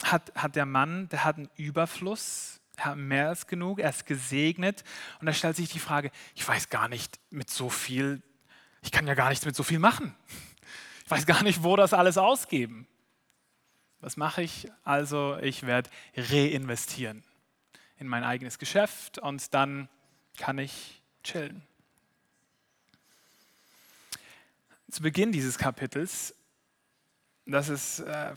hat, 0.03 0.33
hat 0.35 0.55
der 0.55 0.65
Mann, 0.65 1.09
der 1.09 1.25
hat 1.25 1.37
einen 1.37 1.49
Überfluss 1.57 2.61
hat 2.85 2.97
mehr 2.97 3.29
als 3.29 3.47
genug, 3.47 3.79
er 3.79 3.89
ist 3.89 4.05
gesegnet. 4.05 4.83
Und 5.19 5.25
da 5.25 5.33
stellt 5.33 5.55
sich 5.55 5.69
die 5.69 5.79
Frage, 5.79 6.11
ich 6.35 6.47
weiß 6.47 6.69
gar 6.69 6.87
nicht 6.87 7.19
mit 7.29 7.49
so 7.49 7.69
viel, 7.69 8.21
ich 8.81 8.91
kann 8.91 9.07
ja 9.07 9.13
gar 9.13 9.29
nichts 9.29 9.45
mit 9.45 9.55
so 9.55 9.63
viel 9.63 9.79
machen. 9.79 10.15
Ich 11.05 11.11
weiß 11.11 11.25
gar 11.25 11.41
nicht, 11.41 11.63
wo 11.63 11.75
das 11.75 11.91
alles 11.91 12.19
ausgeben. 12.19 12.87
Was 13.99 14.15
mache 14.15 14.43
ich? 14.43 14.71
Also 14.83 15.37
ich 15.41 15.65
werde 15.65 15.89
reinvestieren 16.15 17.23
in 17.97 18.07
mein 18.07 18.23
eigenes 18.23 18.59
Geschäft 18.59 19.17
und 19.17 19.55
dann 19.55 19.89
kann 20.37 20.59
ich 20.59 21.01
chillen. 21.23 21.63
Zu 24.91 25.01
Beginn 25.01 25.31
dieses 25.31 25.57
Kapitels, 25.57 26.35
das 27.45 27.69
ist 27.69 27.99
äh, 27.99 28.33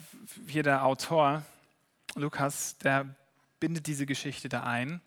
hier 0.46 0.62
der 0.62 0.84
Autor, 0.84 1.44
Lukas, 2.14 2.76
der 2.78 3.14
bindet 3.62 3.86
diese 3.86 4.06
Geschichte 4.06 4.48
da 4.48 4.64
ein. 4.64 5.00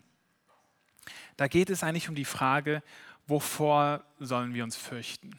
Da 1.36 1.46
geht 1.46 1.68
es 1.68 1.82
eigentlich 1.82 2.08
um 2.08 2.14
die 2.14 2.24
Frage, 2.24 2.82
wovor 3.26 4.02
sollen 4.18 4.54
wir 4.54 4.64
uns 4.64 4.76
fürchten? 4.76 5.38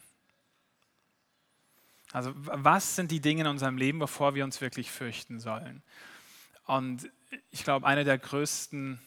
Also 2.12 2.32
was 2.36 2.94
sind 2.94 3.10
die 3.10 3.20
Dinge 3.20 3.40
in 3.40 3.46
unserem 3.48 3.76
Leben, 3.76 3.98
wovor 3.98 4.36
wir 4.36 4.44
uns 4.44 4.60
wirklich 4.60 4.92
fürchten 4.92 5.40
sollen? 5.40 5.82
Und 6.64 7.10
ich 7.50 7.64
glaube, 7.64 7.88
eine 7.88 8.04
der 8.04 8.18
größten 8.18 9.00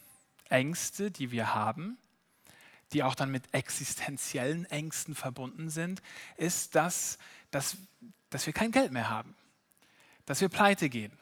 Ängste, 0.49 1.09
die 1.09 1.31
wir 1.31 1.55
haben, 1.55 1.97
die 2.91 3.03
auch 3.03 3.15
dann 3.15 3.31
mit 3.31 3.53
existenziellen 3.53 4.65
Ängsten 4.65 5.15
verbunden 5.15 5.69
sind, 5.69 6.01
ist, 6.35 6.75
dass, 6.75 7.17
dass, 7.49 7.77
dass 8.29 8.45
wir 8.45 8.51
kein 8.51 8.73
Geld 8.73 8.91
mehr 8.91 9.09
haben, 9.09 9.37
dass 10.25 10.41
wir 10.41 10.49
pleite 10.49 10.89
gehen, 10.89 11.17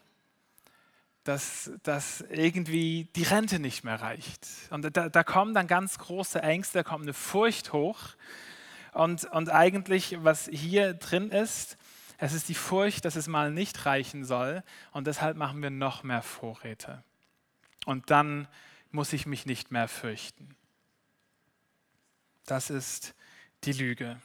dass, 1.24 1.72
dass 1.84 2.22
irgendwie 2.30 3.10
die 3.16 3.24
Rente 3.24 3.60
nicht 3.60 3.84
mehr 3.84 4.02
reicht. 4.02 4.48
Und 4.70 4.96
da, 4.96 5.10
da 5.10 5.24
kommen 5.24 5.54
dann 5.54 5.68
ganz 5.68 5.98
große 5.98 6.42
Ängste, 6.42 6.80
da 6.80 6.84
kommt 6.84 7.04
eine 7.04 7.14
Furcht 7.14 7.74
hoch. 7.74 8.00
Und, 8.94 9.26
und 9.26 9.50
eigentlich, 9.50 10.18
was 10.24 10.50
hier 10.52 10.94
drin 10.94 11.30
ist, 11.30 11.78
es 12.18 12.34
ist 12.34 12.50
die 12.50 12.56
Furcht, 12.56 13.06
dass 13.06 13.16
es 13.16 13.28
mal 13.28 13.52
nicht 13.52 13.86
reichen 13.86 14.26
soll. 14.26 14.64
Und 14.92 15.08
deshalb 15.08 15.38
machen 15.38 15.62
wir 15.62 15.70
noch 15.70 16.04
mehr 16.04 16.22
Vorräte. 16.22 17.04
Und 17.86 18.10
dann 18.10 18.48
muss 18.92 19.14
ich 19.14 19.26
mich 19.26 19.46
nicht 19.46 19.72
mehr 19.72 19.88
fürchten. 19.88 20.56
Das 22.46 22.70
ist 22.70 23.14
die 23.64 23.74
Lüge. 23.74 24.20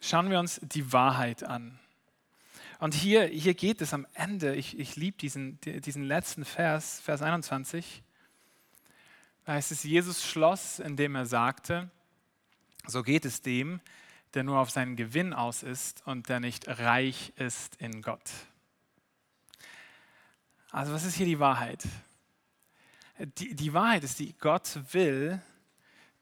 Schauen 0.00 0.30
wir 0.30 0.38
uns 0.38 0.60
die 0.62 0.92
Wahrheit 0.92 1.44
an. 1.44 1.78
Und 2.78 2.94
hier, 2.94 3.26
hier 3.26 3.54
geht 3.54 3.80
es 3.80 3.94
am 3.94 4.06
Ende, 4.14 4.54
ich, 4.54 4.78
ich 4.78 4.96
liebe 4.96 5.16
diesen, 5.16 5.58
diesen 5.60 6.04
letzten 6.04 6.44
Vers, 6.44 7.00
Vers 7.00 7.22
21. 7.22 8.02
Da 9.44 9.52
heißt 9.52 9.72
es, 9.72 9.82
Jesus 9.82 10.26
schloss, 10.26 10.78
indem 10.78 11.14
er 11.14 11.26
sagte, 11.26 11.90
so 12.86 13.02
geht 13.02 13.24
es 13.24 13.42
dem, 13.42 13.80
der 14.34 14.42
nur 14.42 14.58
auf 14.58 14.70
seinen 14.70 14.96
Gewinn 14.96 15.32
aus 15.32 15.62
ist 15.62 16.06
und 16.06 16.28
der 16.28 16.40
nicht 16.40 16.68
reich 16.68 17.32
ist 17.36 17.76
in 17.76 18.02
Gott. 18.02 18.30
Also 20.70 20.92
was 20.92 21.04
ist 21.04 21.14
hier 21.14 21.26
die 21.26 21.38
Wahrheit? 21.38 21.82
Die, 23.38 23.54
die 23.54 23.72
Wahrheit 23.72 24.04
ist 24.04 24.18
die, 24.18 24.34
Gott 24.34 24.78
will, 24.92 25.40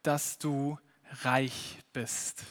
dass 0.05 0.39
du 0.39 0.79
reich 1.23 1.79
bist. 1.93 2.45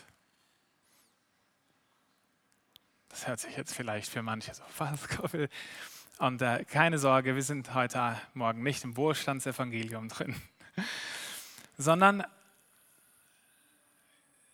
Das 3.14 3.28
hört 3.28 3.40
sich 3.42 3.56
jetzt 3.56 3.76
vielleicht 3.76 4.10
für 4.10 4.24
manche 4.24 4.56
so 4.56 4.64
fast 4.68 5.08
Koppel. 5.08 5.48
Und 6.18 6.42
äh, 6.42 6.66
keine 6.66 6.98
Sorge, 6.98 7.36
wir 7.36 7.44
sind 7.44 7.76
heute 7.76 8.20
Morgen 8.34 8.64
nicht 8.64 8.84
im 8.84 8.98
Wohlstandsevangelium 8.98 10.10
drin, 10.10 10.36
sondern 11.78 12.24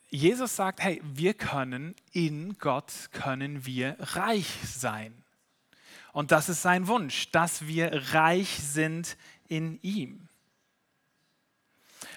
Jesus 0.10 0.58
sagt, 0.58 0.82
hey, 0.82 1.02
wir 1.06 1.36
können 1.36 1.96
in 2.12 2.58
Gott 2.58 2.92
können 3.14 3.66
wir 3.66 3.96
reich 3.98 4.54
sein. 4.66 5.14
Und 6.12 6.32
das 6.32 6.50
ist 6.50 6.62
sein 6.62 6.88
Wunsch, 6.88 7.32
dass 7.32 7.66
wir 7.66 8.14
reich 8.14 8.60
sind 8.62 9.16
in 9.48 9.80
ihm. 9.84 10.28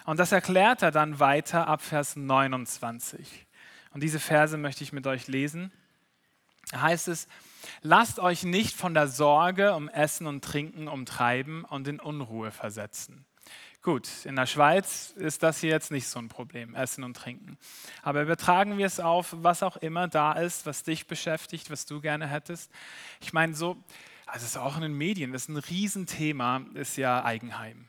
Und 0.07 0.19
das 0.19 0.33
erklärt 0.33 0.83
er 0.83 0.91
dann 0.91 1.21
weiter 1.21 1.69
ab 1.69 1.83
Vers 1.83 2.17
29. 2.17 3.47
Und 3.93 4.03
diese 4.03 4.19
Verse 4.19 4.57
möchte 4.57 4.83
ich 4.83 4.93
mit 4.93 5.07
euch 5.07 5.29
lesen. 5.29 5.71
Heißt 6.73 7.09
es, 7.09 7.29
lasst 7.83 8.19
euch 8.19 8.45
nicht 8.45 8.75
von 8.75 8.95
der 8.95 9.09
Sorge 9.09 9.75
um 9.75 9.89
Essen 9.89 10.27
und 10.27 10.43
Trinken 10.45 10.89
umtreiben 10.89 11.65
und 11.65 11.87
in 11.89 12.01
Unruhe 12.01 12.51
versetzen. 12.51 13.25
Gut, 13.83 14.09
in 14.25 14.37
der 14.37 14.47
Schweiz 14.47 15.13
ist 15.17 15.43
das 15.43 15.59
hier 15.59 15.71
jetzt 15.71 15.91
nicht 15.91 16.07
so 16.07 16.21
ein 16.21 16.29
Problem, 16.29 16.77
Essen 16.77 17.03
und 17.03 17.17
Trinken. 17.17 17.59
Aber 18.03 18.23
übertragen 18.23 18.79
wir 18.79 18.87
es 18.87 19.01
auf, 19.01 19.35
was 19.37 19.65
auch 19.65 19.77
immer 19.77 20.07
da 20.07 20.35
ist, 20.35 20.67
was 20.67 20.85
dich 20.85 21.09
beschäftigt, 21.09 21.69
was 21.69 21.85
du 21.85 22.01
gerne 22.01 22.29
hättest. 22.29 22.71
Ich 23.21 23.33
meine, 23.33 23.57
so, 23.57 23.77
also 24.25 24.45
es 24.45 24.53
ist 24.53 24.57
auch 24.57 24.77
in 24.77 24.83
den 24.83 24.97
Medien, 24.97 25.33
das 25.33 25.43
ist 25.43 25.49
ein 25.49 25.57
Riesenthema, 25.57 26.65
ist 26.75 26.97
ja 26.97 27.25
Eigenheim. 27.25 27.89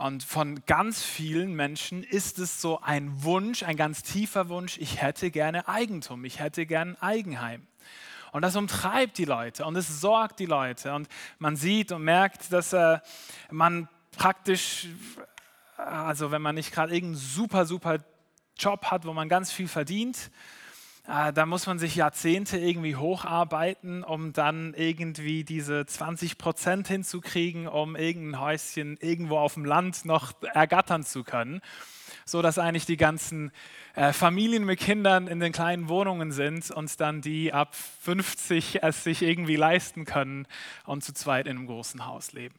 Und 0.00 0.22
von 0.22 0.64
ganz 0.64 1.02
vielen 1.02 1.52
Menschen 1.52 2.02
ist 2.02 2.38
es 2.38 2.62
so 2.62 2.80
ein 2.80 3.22
Wunsch, 3.22 3.62
ein 3.62 3.76
ganz 3.76 4.02
tiefer 4.02 4.48
Wunsch, 4.48 4.78
ich 4.78 5.02
hätte 5.02 5.30
gerne 5.30 5.68
Eigentum, 5.68 6.24
ich 6.24 6.40
hätte 6.40 6.64
gerne 6.64 6.92
ein 6.92 7.02
Eigenheim. 7.02 7.66
Und 8.32 8.40
das 8.40 8.56
umtreibt 8.56 9.18
die 9.18 9.26
Leute 9.26 9.66
und 9.66 9.76
es 9.76 10.00
sorgt 10.00 10.38
die 10.38 10.46
Leute. 10.46 10.94
Und 10.94 11.06
man 11.38 11.54
sieht 11.54 11.92
und 11.92 12.02
merkt, 12.02 12.50
dass 12.50 12.72
äh, 12.72 12.98
man 13.50 13.90
praktisch, 14.16 14.86
also 15.76 16.30
wenn 16.30 16.40
man 16.40 16.54
nicht 16.54 16.72
gerade 16.72 16.94
irgendeinen 16.94 17.20
super, 17.20 17.66
super 17.66 17.98
Job 18.56 18.86
hat, 18.86 19.04
wo 19.04 19.12
man 19.12 19.28
ganz 19.28 19.52
viel 19.52 19.68
verdient, 19.68 20.30
äh, 21.06 21.32
da 21.32 21.46
muss 21.46 21.66
man 21.66 21.78
sich 21.78 21.96
Jahrzehnte 21.96 22.58
irgendwie 22.58 22.96
hocharbeiten, 22.96 24.04
um 24.04 24.32
dann 24.32 24.74
irgendwie 24.74 25.44
diese 25.44 25.86
20 25.86 26.38
Prozent 26.38 26.88
hinzukriegen, 26.88 27.66
um 27.66 27.96
irgendein 27.96 28.40
Häuschen 28.40 28.96
irgendwo 29.00 29.38
auf 29.38 29.54
dem 29.54 29.64
Land 29.64 30.04
noch 30.04 30.32
ergattern 30.54 31.02
zu 31.02 31.24
können, 31.24 31.60
so 32.24 32.42
dass 32.42 32.58
eigentlich 32.58 32.86
die 32.86 32.96
ganzen 32.96 33.50
äh, 33.94 34.12
Familien 34.12 34.64
mit 34.64 34.78
Kindern 34.78 35.26
in 35.26 35.40
den 35.40 35.52
kleinen 35.52 35.88
Wohnungen 35.88 36.32
sind 36.32 36.70
und 36.70 37.00
dann 37.00 37.22
die 37.22 37.52
ab 37.52 37.74
50 37.74 38.82
es 38.82 39.02
sich 39.02 39.22
irgendwie 39.22 39.56
leisten 39.56 40.04
können 40.04 40.46
und 40.84 41.02
zu 41.02 41.12
zweit 41.12 41.46
in 41.46 41.56
einem 41.56 41.66
großen 41.66 42.06
Haus 42.06 42.32
leben. 42.32 42.54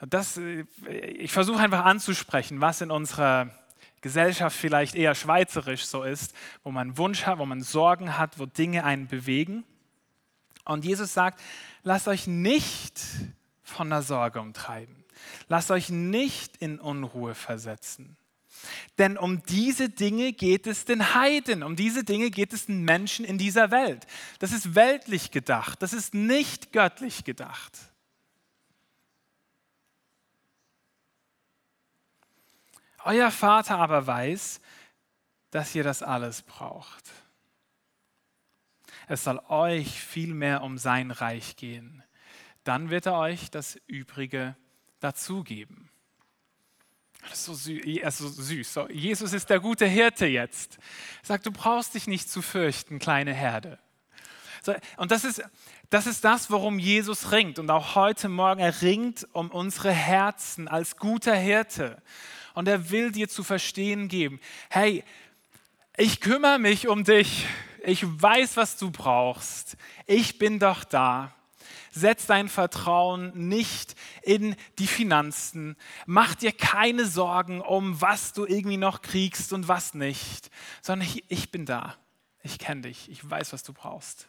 Das, 0.00 0.36
äh, 0.38 0.64
ich 0.88 1.32
versuche 1.32 1.60
einfach 1.60 1.84
anzusprechen, 1.84 2.60
was 2.60 2.80
in 2.80 2.90
unserer 2.90 3.50
Gesellschaft 4.00 4.56
vielleicht 4.56 4.94
eher 4.94 5.14
schweizerisch 5.14 5.86
so 5.86 6.02
ist, 6.02 6.34
wo 6.62 6.70
man 6.70 6.96
Wunsch 6.98 7.24
hat, 7.26 7.38
wo 7.38 7.46
man 7.46 7.62
Sorgen 7.62 8.18
hat, 8.18 8.38
wo 8.38 8.46
Dinge 8.46 8.84
einen 8.84 9.06
bewegen. 9.06 9.64
Und 10.64 10.84
Jesus 10.84 11.14
sagt, 11.14 11.40
lasst 11.82 12.08
euch 12.08 12.26
nicht 12.26 13.00
von 13.62 13.90
der 13.90 14.02
Sorge 14.02 14.40
umtreiben. 14.40 15.04
Lasst 15.48 15.70
euch 15.70 15.88
nicht 15.90 16.56
in 16.58 16.78
Unruhe 16.78 17.34
versetzen. 17.34 18.16
Denn 18.98 19.18
um 19.18 19.42
diese 19.44 19.88
Dinge 19.88 20.32
geht 20.32 20.66
es 20.66 20.84
den 20.84 21.14
Heiden, 21.14 21.62
um 21.62 21.76
diese 21.76 22.04
Dinge 22.04 22.30
geht 22.30 22.52
es 22.52 22.66
den 22.66 22.82
Menschen 22.82 23.24
in 23.24 23.38
dieser 23.38 23.70
Welt. 23.70 24.06
Das 24.38 24.52
ist 24.52 24.74
weltlich 24.74 25.30
gedacht, 25.30 25.82
das 25.82 25.92
ist 25.92 26.14
nicht 26.14 26.72
göttlich 26.72 27.24
gedacht. 27.24 27.72
Euer 33.06 33.30
Vater 33.30 33.78
aber 33.78 34.08
weiß, 34.08 34.60
dass 35.52 35.76
ihr 35.76 35.84
das 35.84 36.02
alles 36.02 36.42
braucht. 36.42 37.04
Es 39.06 39.22
soll 39.22 39.40
euch 39.48 40.00
vielmehr 40.00 40.64
um 40.64 40.76
sein 40.76 41.12
Reich 41.12 41.54
gehen. 41.54 42.02
Dann 42.64 42.90
wird 42.90 43.06
er 43.06 43.16
euch 43.16 43.48
das 43.52 43.76
Übrige 43.86 44.56
dazugeben. 44.98 45.88
Das 47.20 47.34
ist 47.34 47.44
so 47.44 47.54
süß. 47.54 48.02
Also 48.02 48.28
süß. 48.28 48.74
So, 48.74 48.88
Jesus 48.88 49.32
ist 49.32 49.50
der 49.50 49.60
gute 49.60 49.86
Hirte 49.86 50.26
jetzt. 50.26 50.78
Er 51.22 51.26
sagt, 51.26 51.46
du 51.46 51.52
brauchst 51.52 51.94
dich 51.94 52.08
nicht 52.08 52.28
zu 52.28 52.42
fürchten, 52.42 52.98
kleine 52.98 53.32
Herde. 53.32 53.78
Und 54.96 55.12
das 55.12 55.22
ist, 55.22 55.44
das 55.90 56.08
ist 56.08 56.24
das, 56.24 56.50
worum 56.50 56.80
Jesus 56.80 57.30
ringt. 57.30 57.60
Und 57.60 57.70
auch 57.70 57.94
heute 57.94 58.28
Morgen, 58.28 58.60
er 58.60 58.82
ringt 58.82 59.28
um 59.32 59.52
unsere 59.52 59.92
Herzen 59.92 60.66
als 60.66 60.96
guter 60.96 61.36
Hirte 61.36 62.02
und 62.56 62.68
er 62.68 62.90
will 62.90 63.12
dir 63.12 63.28
zu 63.28 63.44
verstehen 63.44 64.08
geben, 64.08 64.40
hey, 64.70 65.04
ich 65.98 66.20
kümmere 66.20 66.58
mich 66.58 66.88
um 66.88 67.04
dich, 67.04 67.46
ich 67.84 68.02
weiß, 68.02 68.56
was 68.56 68.78
du 68.78 68.90
brauchst, 68.90 69.76
ich 70.06 70.38
bin 70.38 70.58
doch 70.58 70.82
da. 70.82 71.34
Setz 71.90 72.26
dein 72.26 72.48
Vertrauen 72.48 73.48
nicht 73.48 73.94
in 74.22 74.56
die 74.78 74.86
Finanzen. 74.86 75.76
Mach 76.06 76.34
dir 76.34 76.52
keine 76.52 77.04
Sorgen 77.04 77.60
um, 77.60 78.00
was 78.00 78.32
du 78.32 78.46
irgendwie 78.46 78.78
noch 78.78 79.02
kriegst 79.02 79.52
und 79.52 79.68
was 79.68 79.92
nicht, 79.92 80.50
sondern 80.80 81.08
ich, 81.08 81.24
ich 81.28 81.50
bin 81.50 81.66
da. 81.66 81.94
Ich 82.42 82.58
kenne 82.58 82.82
dich. 82.82 83.10
Ich 83.10 83.28
weiß, 83.28 83.52
was 83.52 83.62
du 83.64 83.74
brauchst. 83.74 84.28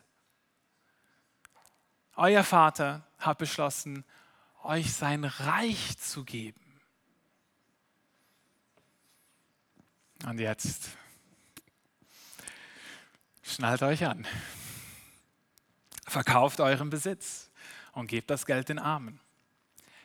Euer 2.15 2.43
Vater 2.43 3.07
hat 3.19 3.37
beschlossen, 3.37 4.03
euch 4.63 4.91
sein 4.93 5.23
Reich 5.23 5.97
zu 5.97 6.25
geben. 6.25 6.66
Und 10.25 10.39
jetzt 10.39 10.89
schnallt 13.43 13.83
euch 13.83 14.05
an. 14.05 14.25
Verkauft 16.07 16.59
euren 16.59 16.89
Besitz 16.89 17.49
und 17.93 18.07
gebt 18.07 18.29
das 18.29 18.45
Geld 18.45 18.69
den 18.69 18.79
Armen. 18.79 19.19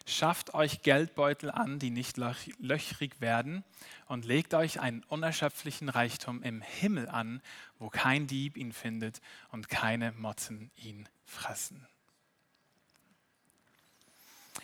Schafft 0.06 0.52
euch 0.54 0.82
Geldbeutel 0.82 1.50
an, 1.50 1.78
die 1.78 1.90
nicht 1.90 2.16
löchrig 2.16 3.20
werden, 3.20 3.64
und 4.06 4.24
legt 4.24 4.52
euch 4.52 4.80
einen 4.80 5.04
unerschöpflichen 5.04 5.88
Reichtum 5.88 6.42
im 6.42 6.60
Himmel 6.60 7.08
an, 7.08 7.40
wo 7.78 7.88
kein 7.88 8.26
Dieb 8.26 8.56
ihn 8.56 8.72
findet 8.72 9.20
und 9.50 9.68
keine 9.68 10.12
Motten 10.12 10.70
ihn 10.76 11.08
fressen. 11.24 11.86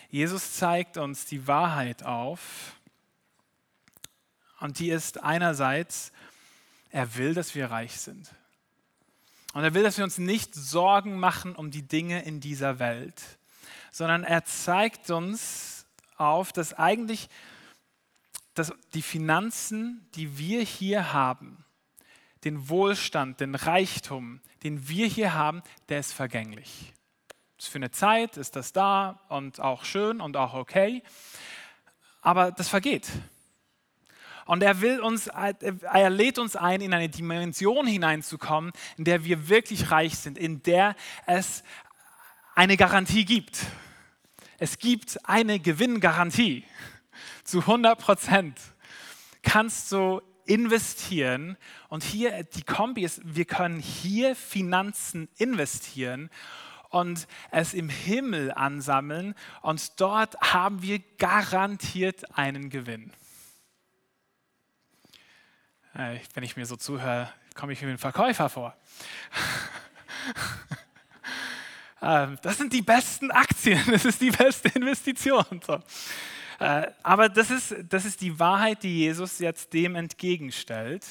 Jesus 0.09 0.53
zeigt 0.53 0.97
uns 0.97 1.25
die 1.25 1.47
Wahrheit 1.47 2.03
auf, 2.03 2.78
und 4.59 4.79
die 4.79 4.89
ist 4.89 5.23
einerseits, 5.23 6.11
er 6.91 7.15
will, 7.15 7.33
dass 7.33 7.55
wir 7.55 7.71
reich 7.71 7.99
sind. 7.99 8.29
Und 9.53 9.63
er 9.63 9.73
will, 9.73 9.83
dass 9.83 9.97
wir 9.97 10.03
uns 10.03 10.17
nicht 10.17 10.53
Sorgen 10.53 11.19
machen 11.19 11.55
um 11.55 11.71
die 11.71 11.87
Dinge 11.87 12.23
in 12.23 12.39
dieser 12.39 12.79
Welt, 12.79 13.21
sondern 13.91 14.23
er 14.23 14.45
zeigt 14.45 15.09
uns 15.09 15.85
auf, 16.17 16.51
dass 16.51 16.73
eigentlich 16.73 17.29
dass 18.59 18.73
die 18.93 19.01
Finanzen, 19.01 20.05
die 20.15 20.37
wir 20.37 20.61
hier 20.61 21.13
haben, 21.13 21.63
den 22.43 22.67
Wohlstand, 22.67 23.39
den 23.39 23.55
Reichtum, 23.55 24.41
den 24.63 24.89
wir 24.89 25.07
hier 25.07 25.33
haben, 25.33 25.63
der 25.87 25.99
ist 25.99 26.11
vergänglich. 26.11 26.93
Für 27.57 27.77
eine 27.77 27.91
Zeit 27.91 28.35
ist 28.35 28.57
das 28.57 28.73
da 28.73 29.21
und 29.29 29.61
auch 29.61 29.85
schön 29.85 30.19
und 30.19 30.35
auch 30.35 30.53
okay, 30.53 31.03
aber 32.21 32.51
das 32.51 32.67
vergeht. 32.67 33.09
Und 34.49 34.63
er 34.63 34.81
will 34.81 34.99
uns, 34.99 35.27
er 35.27 36.09
lädt 36.09 36.39
uns 36.39 36.55
ein, 36.55 36.81
in 36.81 36.91
eine 36.91 37.07
Dimension 37.07 37.85
hineinzukommen, 37.85 38.71
in 38.97 39.03
der 39.03 39.23
wir 39.23 39.47
wirklich 39.47 39.91
reich 39.91 40.17
sind, 40.17 40.39
in 40.39 40.63
der 40.63 40.95
es 41.27 41.63
eine 42.55 42.75
Garantie 42.75 43.25
gibt. 43.25 43.59
Es 44.57 44.79
gibt 44.79 45.23
eine 45.29 45.59
Gewinngarantie 45.59 46.63
zu 47.43 47.59
100 47.59 47.99
Prozent. 47.99 48.59
Kannst 49.43 49.91
du 49.91 50.19
investieren 50.45 51.55
und 51.89 52.03
hier 52.03 52.43
die 52.43 52.63
Kombi 52.63 53.03
ist, 53.03 53.21
wir 53.23 53.45
können 53.45 53.79
hier 53.79 54.35
Finanzen 54.35 55.29
investieren 55.37 56.31
und 56.89 57.27
es 57.51 57.75
im 57.75 57.89
Himmel 57.89 58.51
ansammeln 58.51 59.35
und 59.61 60.01
dort 60.01 60.41
haben 60.41 60.81
wir 60.81 60.97
garantiert 61.19 62.35
einen 62.35 62.71
Gewinn. 62.71 63.13
Äh, 65.93 66.19
wenn 66.33 66.43
ich 66.43 66.55
mir 66.55 66.65
so 66.65 66.75
zuhöre, 66.75 67.31
komme 67.55 67.73
ich 67.73 67.81
wie 67.81 67.87
ein 67.87 67.97
Verkäufer 67.97 68.49
vor. 68.49 68.75
Ähm, 72.01 72.37
das 72.41 72.57
sind 72.57 72.71
die 72.71 72.81
besten 72.81 73.29
Aktien, 73.31 73.81
das 73.91 74.05
ist 74.05 74.21
die 74.21 74.31
beste 74.31 74.69
Investition. 74.69 75.43
Äh, 76.59 76.87
aber 77.03 77.29
das 77.29 77.51
ist, 77.51 77.75
das 77.89 78.05
ist 78.05 78.21
die 78.21 78.39
Wahrheit, 78.39 78.83
die 78.83 78.99
Jesus 78.99 79.39
jetzt 79.39 79.73
dem 79.73 79.95
entgegenstellt. 79.95 81.05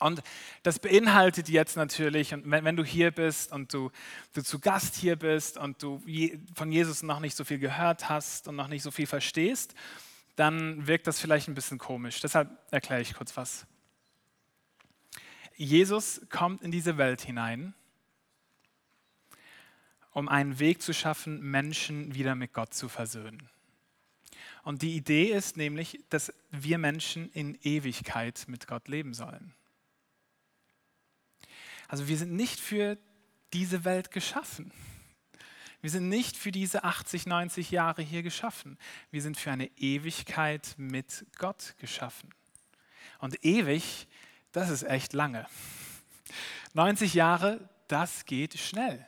Und 0.00 0.22
das 0.62 0.78
beinhaltet 0.78 1.48
jetzt 1.48 1.76
natürlich, 1.76 2.34
und 2.34 2.50
wenn, 2.50 2.64
wenn, 2.64 2.76
du 2.76 2.84
hier 2.84 3.10
bist 3.10 3.52
und 3.52 3.72
du, 3.72 3.90
du 4.32 4.42
zu 4.42 4.58
Gast 4.58 4.96
hier 4.96 5.16
bist 5.16 5.56
und 5.56 5.82
du 5.82 6.02
je, 6.04 6.38
von 6.54 6.72
Jesus 6.72 7.02
noch 7.02 7.20
nicht 7.20 7.36
so 7.36 7.44
viel 7.44 7.58
gehört 7.58 8.08
hast 8.08 8.48
und 8.48 8.56
noch 8.56 8.68
nicht 8.68 8.82
so 8.82 8.90
viel 8.90 9.06
verstehst, 9.06 9.74
dann 10.36 10.86
wirkt 10.86 11.06
das 11.06 11.20
vielleicht 11.20 11.48
ein 11.48 11.54
bisschen 11.54 11.78
komisch. 11.78 12.20
Deshalb 12.20 12.50
erkläre 12.72 13.00
ich 13.00 13.14
kurz 13.14 13.36
was. 13.36 13.66
Jesus 15.56 16.20
kommt 16.30 16.62
in 16.62 16.72
diese 16.72 16.98
Welt 16.98 17.20
hinein, 17.20 17.74
um 20.12 20.28
einen 20.28 20.58
Weg 20.58 20.82
zu 20.82 20.92
schaffen, 20.92 21.40
Menschen 21.40 22.14
wieder 22.14 22.34
mit 22.34 22.52
Gott 22.52 22.74
zu 22.74 22.88
versöhnen. 22.88 23.48
Und 24.64 24.82
die 24.82 24.96
Idee 24.96 25.26
ist 25.26 25.56
nämlich, 25.56 26.00
dass 26.08 26.32
wir 26.50 26.78
Menschen 26.78 27.30
in 27.32 27.58
Ewigkeit 27.62 28.44
mit 28.48 28.66
Gott 28.66 28.88
leben 28.88 29.12
sollen. 29.12 29.54
Also 31.86 32.08
wir 32.08 32.16
sind 32.16 32.32
nicht 32.32 32.58
für 32.58 32.96
diese 33.52 33.84
Welt 33.84 34.10
geschaffen. 34.10 34.72
Wir 35.84 35.90
sind 35.90 36.08
nicht 36.08 36.38
für 36.38 36.50
diese 36.50 36.82
80, 36.82 37.26
90 37.26 37.70
Jahre 37.70 38.00
hier 38.00 38.22
geschaffen. 38.22 38.78
Wir 39.10 39.20
sind 39.20 39.36
für 39.36 39.50
eine 39.50 39.66
Ewigkeit 39.76 40.74
mit 40.78 41.26
Gott 41.36 41.74
geschaffen. 41.76 42.30
Und 43.18 43.44
ewig, 43.44 44.08
das 44.52 44.70
ist 44.70 44.84
echt 44.84 45.12
lange. 45.12 45.46
90 46.72 47.12
Jahre, 47.12 47.68
das 47.86 48.24
geht 48.24 48.58
schnell. 48.58 49.06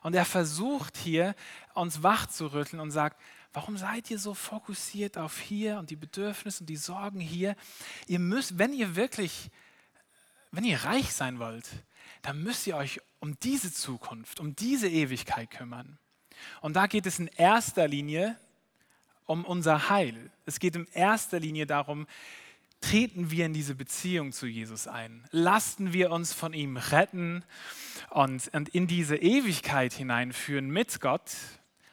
Und 0.00 0.14
er 0.14 0.24
versucht 0.24 0.96
hier, 0.96 1.34
uns 1.74 2.02
wach 2.02 2.26
zu 2.26 2.46
rütteln 2.46 2.80
und 2.80 2.92
sagt, 2.92 3.20
warum 3.52 3.76
seid 3.76 4.10
ihr 4.10 4.18
so 4.18 4.32
fokussiert 4.32 5.18
auf 5.18 5.38
hier 5.38 5.78
und 5.78 5.90
die 5.90 5.96
Bedürfnisse 5.96 6.62
und 6.62 6.66
die 6.66 6.78
Sorgen 6.78 7.20
hier? 7.20 7.56
Ihr 8.06 8.20
müsst, 8.20 8.56
wenn 8.56 8.72
ihr 8.72 8.96
wirklich 8.96 9.50
wenn 10.52 10.64
ihr 10.64 10.82
reich 10.84 11.12
sein 11.12 11.38
wollt, 11.38 11.68
dann 12.22 12.42
müsst 12.42 12.66
ihr 12.66 12.76
euch 12.76 13.00
um 13.20 13.38
diese 13.40 13.72
Zukunft, 13.72 14.40
um 14.40 14.56
diese 14.56 14.88
Ewigkeit 14.88 15.50
kümmern. 15.50 15.98
Und 16.60 16.74
da 16.74 16.86
geht 16.86 17.06
es 17.06 17.18
in 17.18 17.28
erster 17.28 17.88
Linie 17.88 18.36
um 19.26 19.44
unser 19.44 19.90
Heil. 19.90 20.30
Es 20.46 20.58
geht 20.58 20.74
in 20.74 20.86
erster 20.92 21.38
Linie 21.38 21.66
darum, 21.66 22.06
treten 22.80 23.30
wir 23.30 23.46
in 23.46 23.52
diese 23.52 23.74
Beziehung 23.74 24.32
zu 24.32 24.46
Jesus 24.46 24.86
ein? 24.86 25.24
Lassen 25.30 25.92
wir 25.92 26.10
uns 26.10 26.32
von 26.32 26.52
ihm 26.52 26.76
retten 26.76 27.44
und, 28.08 28.48
und 28.54 28.70
in 28.70 28.86
diese 28.86 29.16
Ewigkeit 29.16 29.92
hineinführen 29.92 30.70
mit 30.70 31.00
Gott? 31.00 31.30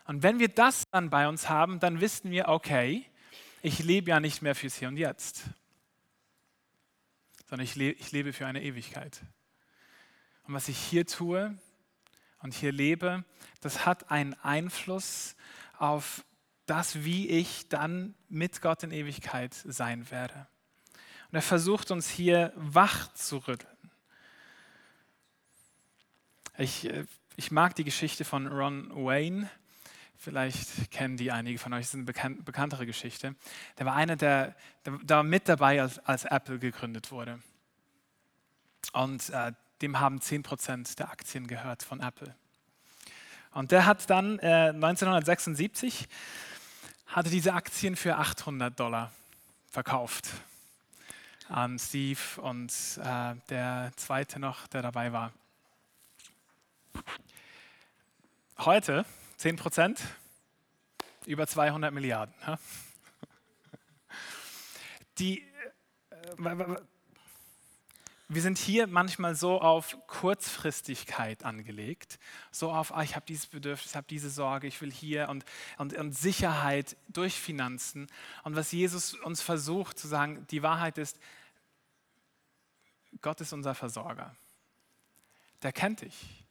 Und 0.05 0.23
wenn 0.23 0.39
wir 0.39 0.47
das 0.47 0.83
dann 0.91 1.09
bei 1.09 1.27
uns 1.27 1.49
haben, 1.49 1.79
dann 1.79 1.99
wissen 1.99 2.31
wir, 2.31 2.47
okay, 2.47 3.05
ich 3.61 3.79
lebe 3.79 4.09
ja 4.09 4.19
nicht 4.21 4.41
mehr 4.41 4.55
fürs 4.55 4.75
Hier 4.75 4.87
und 4.87 4.97
Jetzt 4.97 5.43
sondern 7.49 7.63
ich, 7.63 7.75
le 7.75 7.91
ich 7.91 8.11
lebe 8.11 8.33
für 8.33 8.45
eine 8.45 8.61
Ewigkeit. 8.61 9.21
Und 10.47 10.53
was 10.53 10.69
ich 10.69 10.77
hier 10.77 11.05
tue 11.05 11.57
und 12.39 12.53
hier 12.53 12.71
lebe, 12.71 13.25
das 13.59 13.85
hat 13.85 14.11
einen 14.11 14.33
Einfluss 14.35 15.35
auf 15.77 16.23
das, 16.65 17.03
wie 17.03 17.27
ich 17.27 17.67
dann 17.67 18.15
mit 18.29 18.61
Gott 18.61 18.83
in 18.83 18.91
Ewigkeit 18.91 19.53
sein 19.53 20.09
werde. 20.09 20.47
Und 21.29 21.35
er 21.35 21.41
versucht 21.41 21.91
uns 21.91 22.09
hier 22.09 22.53
wach 22.55 23.13
zu 23.13 23.37
rütteln. 23.37 23.75
Ich, 26.57 26.85
äh, 26.85 27.05
ich 27.35 27.51
mag 27.51 27.75
die 27.75 27.83
Geschichte 27.83 28.23
von 28.23 28.47
Ron 28.47 28.89
Wayne. 29.05 29.49
Vielleicht 30.15 30.89
kennen 30.89 31.17
die 31.17 31.31
einige 31.31 31.59
von 31.59 31.73
euch, 31.73 31.81
das 31.81 31.89
ist 31.89 31.95
eine 31.95 32.03
bekan 32.05 32.43
bekanntere 32.43 32.85
Geschichte. 32.85 33.35
Der 33.77 33.85
war 33.85 33.95
einer, 33.95 34.15
der, 34.15 34.55
der, 34.85 34.97
der 35.03 35.23
mit 35.23 35.47
dabei, 35.47 35.81
als, 35.81 35.99
als 35.99 36.25
Apple 36.25 36.57
gegründet 36.57 37.11
wurde. 37.11 37.39
Und 38.93 39.29
äh, 39.29 39.51
dem 39.81 39.99
haben 39.99 40.19
10% 40.19 40.97
der 40.97 41.11
Aktien 41.11 41.47
gehört 41.47 41.83
von 41.83 41.99
Apple. 41.99 42.35
Und 43.51 43.71
der 43.71 43.85
hat 43.85 44.09
dann 44.09 44.39
äh, 44.39 44.69
1976 44.73 46.07
hatte 47.07 47.29
diese 47.29 47.53
Aktien 47.53 47.95
für 47.95 48.17
800 48.17 48.77
Dollar 48.79 49.11
verkauft 49.71 50.29
an 51.49 51.79
Steve 51.79 52.19
und 52.41 52.71
äh, 53.01 53.35
der 53.49 53.91
zweite 53.95 54.39
noch, 54.39 54.67
der 54.67 54.81
dabei 54.81 55.13
war. 55.13 55.31
Heute 58.57 59.05
10 59.37 59.55
Prozent, 59.55 60.01
über 61.25 61.47
200 61.47 61.93
Milliarden. 61.93 62.33
Die, 65.19 65.41
äh, 66.09 66.15
wir 68.29 68.41
sind 68.41 68.57
hier 68.57 68.87
manchmal 68.87 69.35
so 69.35 69.61
auf 69.61 69.97
Kurzfristigkeit 70.07 71.45
angelegt, 71.45 72.19
so 72.51 72.71
auf, 72.71 72.93
ah, 72.93 73.01
ich 73.01 73.15
habe 73.15 73.25
dieses 73.25 73.47
Bedürfnis, 73.47 73.91
ich 73.91 73.95
habe 73.95 74.07
diese 74.09 74.29
Sorge, 74.29 74.67
ich 74.67 74.81
will 74.81 74.91
hier 74.91 75.29
und, 75.29 75.45
und, 75.77 75.93
und 75.93 76.11
Sicherheit 76.11 76.97
durch 77.07 77.39
Finanzen. 77.39 78.07
Und 78.43 78.57
was 78.57 78.73
Jesus 78.73 79.13
uns 79.13 79.41
versucht 79.41 79.97
zu 79.97 80.09
sagen, 80.09 80.45
die 80.51 80.61
Wahrheit 80.61 80.97
ist, 80.97 81.19
Gott 83.21 83.39
ist 83.39 83.53
unser 83.53 83.73
Versorger. 83.75 84.35
Der 85.63 85.71
kennt 85.71 86.01
dich. 86.01 86.43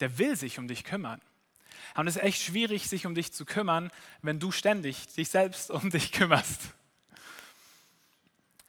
Der 0.00 0.18
will 0.18 0.34
sich 0.34 0.58
um 0.58 0.66
dich 0.66 0.82
kümmern. 0.82 1.20
Und 1.94 2.06
es 2.06 2.16
ist 2.16 2.22
echt 2.22 2.42
schwierig, 2.42 2.88
sich 2.88 3.06
um 3.06 3.14
dich 3.14 3.32
zu 3.32 3.44
kümmern, 3.44 3.90
wenn 4.22 4.40
du 4.40 4.50
ständig 4.50 5.06
dich 5.08 5.28
selbst 5.28 5.70
um 5.70 5.90
dich 5.90 6.10
kümmerst. 6.12 6.60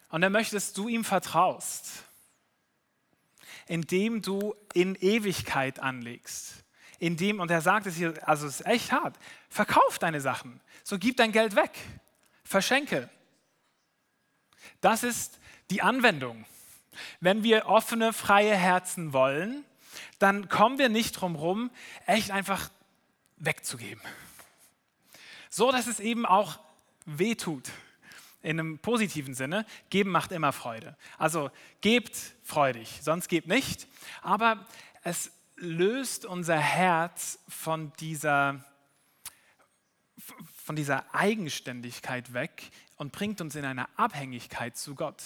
Und 0.10 0.24
er 0.24 0.30
möchte, 0.30 0.56
dass 0.56 0.74
du 0.74 0.88
ihm 0.90 1.06
vertraust, 1.06 2.09
indem 3.70 4.24
du 4.24 4.56
in 4.74 4.96
Ewigkeit 4.96 5.80
anlegst. 5.80 6.66
Indem, 6.98 7.40
und 7.40 7.52
er 7.52 7.62
sagt 7.62 7.86
es 7.86 7.96
hier, 7.96 8.16
also 8.28 8.48
es 8.48 8.60
ist 8.60 8.66
echt 8.66 8.92
hart, 8.92 9.18
verkauf 9.48 10.00
deine 10.00 10.20
Sachen, 10.20 10.60
so 10.84 10.98
gib 10.98 11.16
dein 11.18 11.32
Geld 11.32 11.56
weg, 11.56 11.72
verschenke. 12.44 13.10
Das 14.82 15.04
ist 15.04 15.40
die 15.70 15.82
Anwendung. 15.84 16.46
Wenn 17.20 17.44
wir 17.44 17.68
offene, 17.68 18.12
freie 18.12 18.56
Herzen 18.56 19.14
wollen, 19.14 19.64
dann 20.18 20.50
kommen 20.50 20.80
wir 20.80 20.90
nicht 20.90 21.14
drum 21.14 21.36
herum, 21.36 21.70
echt 22.08 22.32
einfach 22.32 22.70
wegzugeben. 23.38 24.02
So, 25.50 25.72
dass 25.72 25.86
es 25.86 26.00
eben 26.00 26.26
auch 26.26 26.60
weh 27.06 27.36
tut. 27.36 27.70
In 28.42 28.60
einem 28.60 28.80
positiven 28.80 29.34
Sinne, 29.34 29.66
geben 29.90 30.12
macht 30.12 30.32
immer 30.32 30.54
Freude. 30.54 30.96
Also 31.18 31.52
gebt 31.82 32.16
freudig, 32.44 33.00
sonst 33.02 33.28
gebt 33.28 33.48
nicht. 33.48 33.88
Aber 34.22 34.66
es 35.04 35.32
löst 35.58 36.26
unser 36.26 36.58
Herz 36.58 37.40
von 37.50 37.92
dieser, 38.00 38.64
von 40.64 40.76
dieser 40.76 41.14
Eigenständigkeit 41.14 42.34
weg 42.34 42.72
und 42.96 43.12
bringt 43.12 43.42
uns 43.42 43.56
in 43.56 43.66
eine 43.66 43.88
Abhängigkeit 43.98 44.78
zu 44.78 44.96
Gott. 44.96 45.22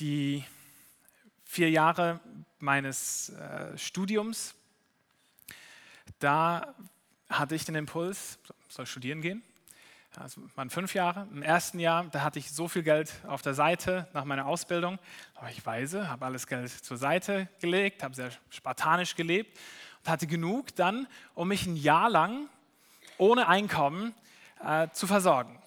Die 0.00 0.44
vier 1.44 1.70
Jahre 1.70 2.18
meines 2.58 3.28
äh, 3.28 3.78
Studiums 3.78 4.54
da 6.18 6.74
hatte 7.28 7.54
ich 7.54 7.64
den 7.64 7.74
Impuls, 7.74 8.38
soll 8.68 8.86
studieren 8.86 9.20
gehen. 9.20 9.42
Das 10.16 10.38
waren 10.54 10.70
fünf 10.70 10.94
Jahre. 10.94 11.26
Im 11.32 11.42
ersten 11.42 11.80
Jahr, 11.80 12.04
da 12.04 12.22
hatte 12.22 12.38
ich 12.38 12.52
so 12.52 12.68
viel 12.68 12.84
Geld 12.84 13.12
auf 13.26 13.42
der 13.42 13.54
Seite 13.54 14.06
nach 14.12 14.24
meiner 14.24 14.46
Ausbildung. 14.46 15.00
Aber 15.34 15.50
ich 15.50 15.66
weise, 15.66 16.08
habe 16.08 16.24
alles 16.24 16.46
Geld 16.46 16.70
zur 16.70 16.96
Seite 16.96 17.48
gelegt, 17.60 18.04
habe 18.04 18.14
sehr 18.14 18.30
spartanisch 18.48 19.16
gelebt 19.16 19.58
und 20.04 20.10
hatte 20.10 20.28
genug 20.28 20.76
dann, 20.76 21.08
um 21.34 21.48
mich 21.48 21.66
ein 21.66 21.74
Jahr 21.74 22.08
lang 22.08 22.48
ohne 23.18 23.48
Einkommen 23.48 24.14
äh, 24.64 24.88
zu 24.92 25.08
versorgen. 25.08 25.60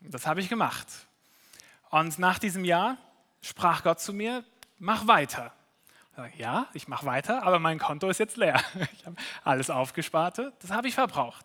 Das 0.00 0.26
habe 0.26 0.40
ich 0.40 0.48
gemacht. 0.48 0.86
Und 1.90 2.18
nach 2.18 2.38
diesem 2.38 2.64
Jahr 2.64 2.96
sprach 3.42 3.82
Gott 3.82 4.00
zu 4.00 4.14
mir, 4.14 4.44
mach 4.78 5.06
weiter. 5.08 5.52
Ja, 6.36 6.68
ich 6.72 6.88
mache 6.88 7.04
weiter, 7.04 7.42
aber 7.42 7.58
mein 7.58 7.78
Konto 7.78 8.08
ist 8.08 8.18
jetzt 8.18 8.38
leer. 8.38 8.62
Ich 8.92 9.04
habe 9.04 9.16
alles 9.44 9.68
aufgesparte, 9.68 10.54
das 10.60 10.70
habe 10.70 10.88
ich 10.88 10.94
verbraucht. 10.94 11.44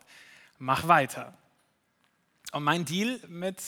Mach 0.57 0.87
weiter. 0.87 1.33
Und 2.51 2.63
mein 2.63 2.85
Deal 2.85 3.19
mit 3.27 3.61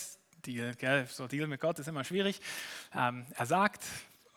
Deal, 0.46 0.76
gell, 0.76 1.08
so 1.08 1.28
Deal 1.28 1.48
mit 1.48 1.60
Gott 1.60 1.80
ist 1.80 1.88
immer 1.88 2.04
schwierig. 2.04 2.40
Ähm, 2.96 3.26
er 3.36 3.46
sagt 3.46 3.84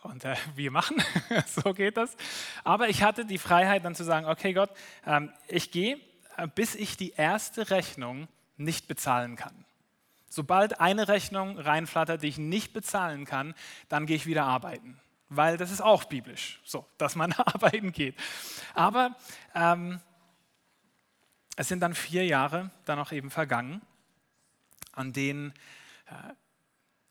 und 0.03 0.25
äh, 0.25 0.35
wir 0.55 0.71
machen, 0.71 1.03
so 1.47 1.73
geht 1.73 1.97
das. 1.97 2.17
Aber 2.65 2.89
ich 2.89 3.03
hatte 3.03 3.25
die 3.25 3.39
Freiheit 3.39 3.85
dann 3.85 3.95
zu 3.95 4.05
sagen, 4.05 4.27
okay 4.27 4.53
Gott, 4.53 4.71
ähm, 5.07 5.33
ich 5.47 5.71
gehe, 5.71 6.01
äh, 6.37 6.49
bis 6.49 6.75
ich 6.75 6.97
die 6.97 7.11
erste 7.11 7.71
Rechnung 7.71 8.29
nicht 8.57 8.89
bezahlen 8.89 9.37
kann. 9.37 9.65
Sobald 10.29 10.81
eine 10.81 11.09
Rechnung 11.09 11.59
reinflattert, 11.59 12.23
die 12.23 12.29
ich 12.29 12.39
nicht 12.39 12.73
bezahlen 12.73 13.25
kann, 13.25 13.55
dann 13.89 14.07
gehe 14.07 14.17
ich 14.17 14.27
wieder 14.27 14.45
arbeiten 14.45 15.01
weil 15.31 15.57
das 15.57 15.71
ist 15.71 15.81
auch 15.81 16.05
biblisch, 16.05 16.61
so, 16.65 16.85
dass 16.99 17.17
man 17.17 17.33
arbeiten 17.37 17.93
geht. 17.93 18.17
Aber 18.75 19.17
ähm, 19.55 20.01
es 21.57 21.69
sind 21.69 21.81
dann 21.81 21.95
vier 21.95 22.27
Jahre 22.27 22.71
dann 22.85 22.99
auch 22.99 23.13
eben 23.13 23.31
vergangen, 23.31 23.81
an 24.93 25.13
denen 25.13 25.53
äh, 26.07 26.35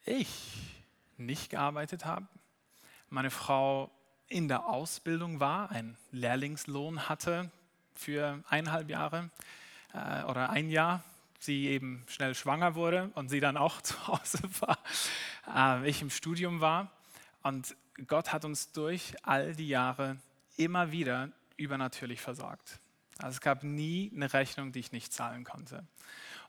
ich 0.05 0.27
nicht 1.17 1.49
gearbeitet 1.49 2.05
habe, 2.05 2.27
meine 3.09 3.31
Frau 3.31 3.91
in 4.27 4.47
der 4.47 4.67
Ausbildung 4.67 5.39
war, 5.39 5.71
einen 5.71 5.97
Lehrlingslohn 6.11 7.09
hatte 7.09 7.51
für 7.95 8.43
eineinhalb 8.49 8.89
Jahre 8.89 9.29
äh, 9.93 10.23
oder 10.23 10.51
ein 10.51 10.69
Jahr, 10.69 11.03
sie 11.39 11.67
eben 11.67 12.05
schnell 12.07 12.35
schwanger 12.35 12.75
wurde 12.75 13.11
und 13.15 13.29
sie 13.29 13.39
dann 13.39 13.57
auch 13.57 13.81
zu 13.81 14.07
Hause 14.07 14.39
war, 14.59 14.77
äh, 15.53 15.89
ich 15.89 16.01
im 16.01 16.09
Studium 16.09 16.61
war. 16.61 16.91
Und 17.41 17.75
Gott 18.07 18.31
hat 18.31 18.45
uns 18.45 18.71
durch 18.71 19.15
all 19.23 19.55
die 19.55 19.67
Jahre 19.67 20.17
immer 20.57 20.91
wieder 20.91 21.29
übernatürlich 21.57 22.21
versorgt. 22.21 22.79
Also 23.17 23.35
es 23.35 23.41
gab 23.41 23.63
nie 23.63 24.11
eine 24.15 24.31
Rechnung, 24.31 24.71
die 24.71 24.79
ich 24.79 24.91
nicht 24.91 25.11
zahlen 25.11 25.43
konnte. 25.43 25.85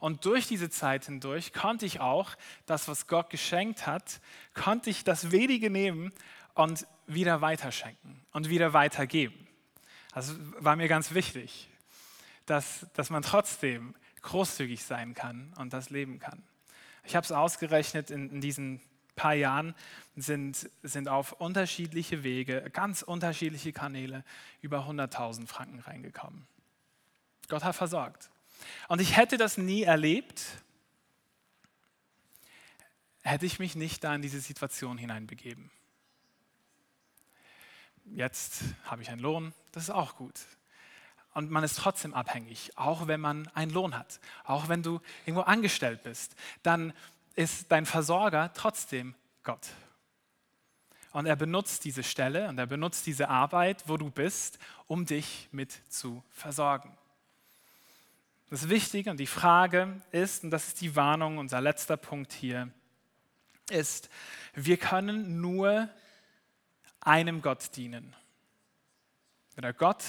Und 0.01 0.25
durch 0.25 0.49
diese 0.49 0.71
Zeit 0.71 1.05
hindurch 1.05 1.53
konnte 1.53 1.87
ich 1.87 2.01
auch 2.01 2.35
das, 2.67 2.89
was 2.89 3.07
Gott 3.07 3.31
geschenkt 3.31 3.87
hat, 3.87 4.21
konnte 4.55 4.91
ich 4.91 5.05
das 5.05 5.31
wenige 5.31 5.71
nehmen 5.71 6.13
und 6.55 6.87
wieder 7.07 7.43
weiterschenken 7.43 8.25
und 8.33 8.49
wieder 8.49 8.73
weitergeben. 8.73 9.47
Das 10.15 10.35
war 10.59 10.75
mir 10.75 10.89
ganz 10.89 11.13
wichtig, 11.15 11.69
dass, 12.47 12.87
dass 12.95 13.11
man 13.11 13.23
trotzdem 13.23 13.95
großzügig 14.23 14.83
sein 14.83 15.15
kann 15.15 15.53
und 15.59 15.73
das 15.73 15.91
leben 15.91 16.19
kann. 16.19 16.43
Ich 17.05 17.15
habe 17.15 17.25
es 17.25 17.33
ausgerechnet, 17.33 18.11
in, 18.11 18.31
in 18.31 18.41
diesen 18.41 18.81
paar 19.17 19.35
Jahren 19.35 19.75
sind, 20.17 20.71
sind 20.83 21.09
auf 21.09 21.33
unterschiedliche 21.33 22.23
Wege, 22.23 22.71
ganz 22.73 23.03
unterschiedliche 23.03 23.73
Kanäle 23.73 24.25
über 24.63 24.87
100.000 24.89 25.47
Franken 25.47 25.81
reingekommen. 25.81 26.47
Gott 27.49 27.65
hat 27.65 27.77
versorgt. 27.77 28.31
Und 28.89 29.01
ich 29.01 29.17
hätte 29.17 29.37
das 29.37 29.59
nie 29.59 29.83
erlebt, 29.83 30.43
hätte 33.23 33.47
ich 33.47 33.59
mich 33.59 33.77
nicht 33.77 34.05
da 34.05 34.15
in 34.15 34.23
diese 34.23 34.41
Situation 34.41 34.99
hineinbegeben. 34.99 35.71
Jetzt 38.07 38.63
habe 38.85 39.03
ich 39.03 39.11
einen 39.11 39.21
Lohn, 39.21 39.53
das 39.73 39.85
ist 39.85 39.91
auch 39.91 40.17
gut. 40.17 40.41
Und 41.33 41.51
man 41.51 41.63
ist 41.63 41.79
trotzdem 41.79 42.13
abhängig, 42.13 42.77
auch 42.77 43.07
wenn 43.07 43.21
man 43.21 43.47
einen 43.49 43.71
Lohn 43.71 43.97
hat. 43.97 44.21
Auch 44.45 44.69
wenn 44.69 44.83
du 44.83 45.01
irgendwo 45.27 45.43
angestellt 45.43 46.03
bist, 46.03 46.35
dann 46.63 46.93
ist 47.37 47.71
dein 47.71 47.87
Versorger 47.87 48.53
trotzdem 48.53 49.15
Gott. 49.45 49.69
Und 51.13 51.27
er 51.27 51.37
benutzt 51.37 51.85
diese 51.85 52.03
Stelle 52.03 52.49
und 52.49 52.59
er 52.59 52.67
benutzt 52.67 53.07
diese 53.07 53.29
Arbeit, 53.29 53.85
wo 53.87 53.97
du 53.97 54.11
bist, 54.11 54.59
um 54.87 55.07
dich 55.07 55.49
mit 55.53 55.73
zu 55.89 56.23
versorgen. 56.31 56.97
Das 58.51 58.69
Wichtige 58.69 59.13
und 59.13 59.21
die 59.21 59.29
Frage 59.29 60.03
ist, 60.11 60.43
und 60.43 60.51
das 60.51 60.67
ist 60.67 60.81
die 60.81 60.97
Warnung, 60.97 61.39
unser 61.39 61.61
letzter 61.61 61.97
Punkt 61.97 62.33
hier, 62.33 62.69
ist, 63.71 64.11
wir 64.55 64.77
können 64.77 65.41
nur 65.41 65.89
einem 66.99 67.43
Gott 67.43 67.77
dienen. 67.77 68.17
Weder 69.55 69.73
Gott 69.73 70.03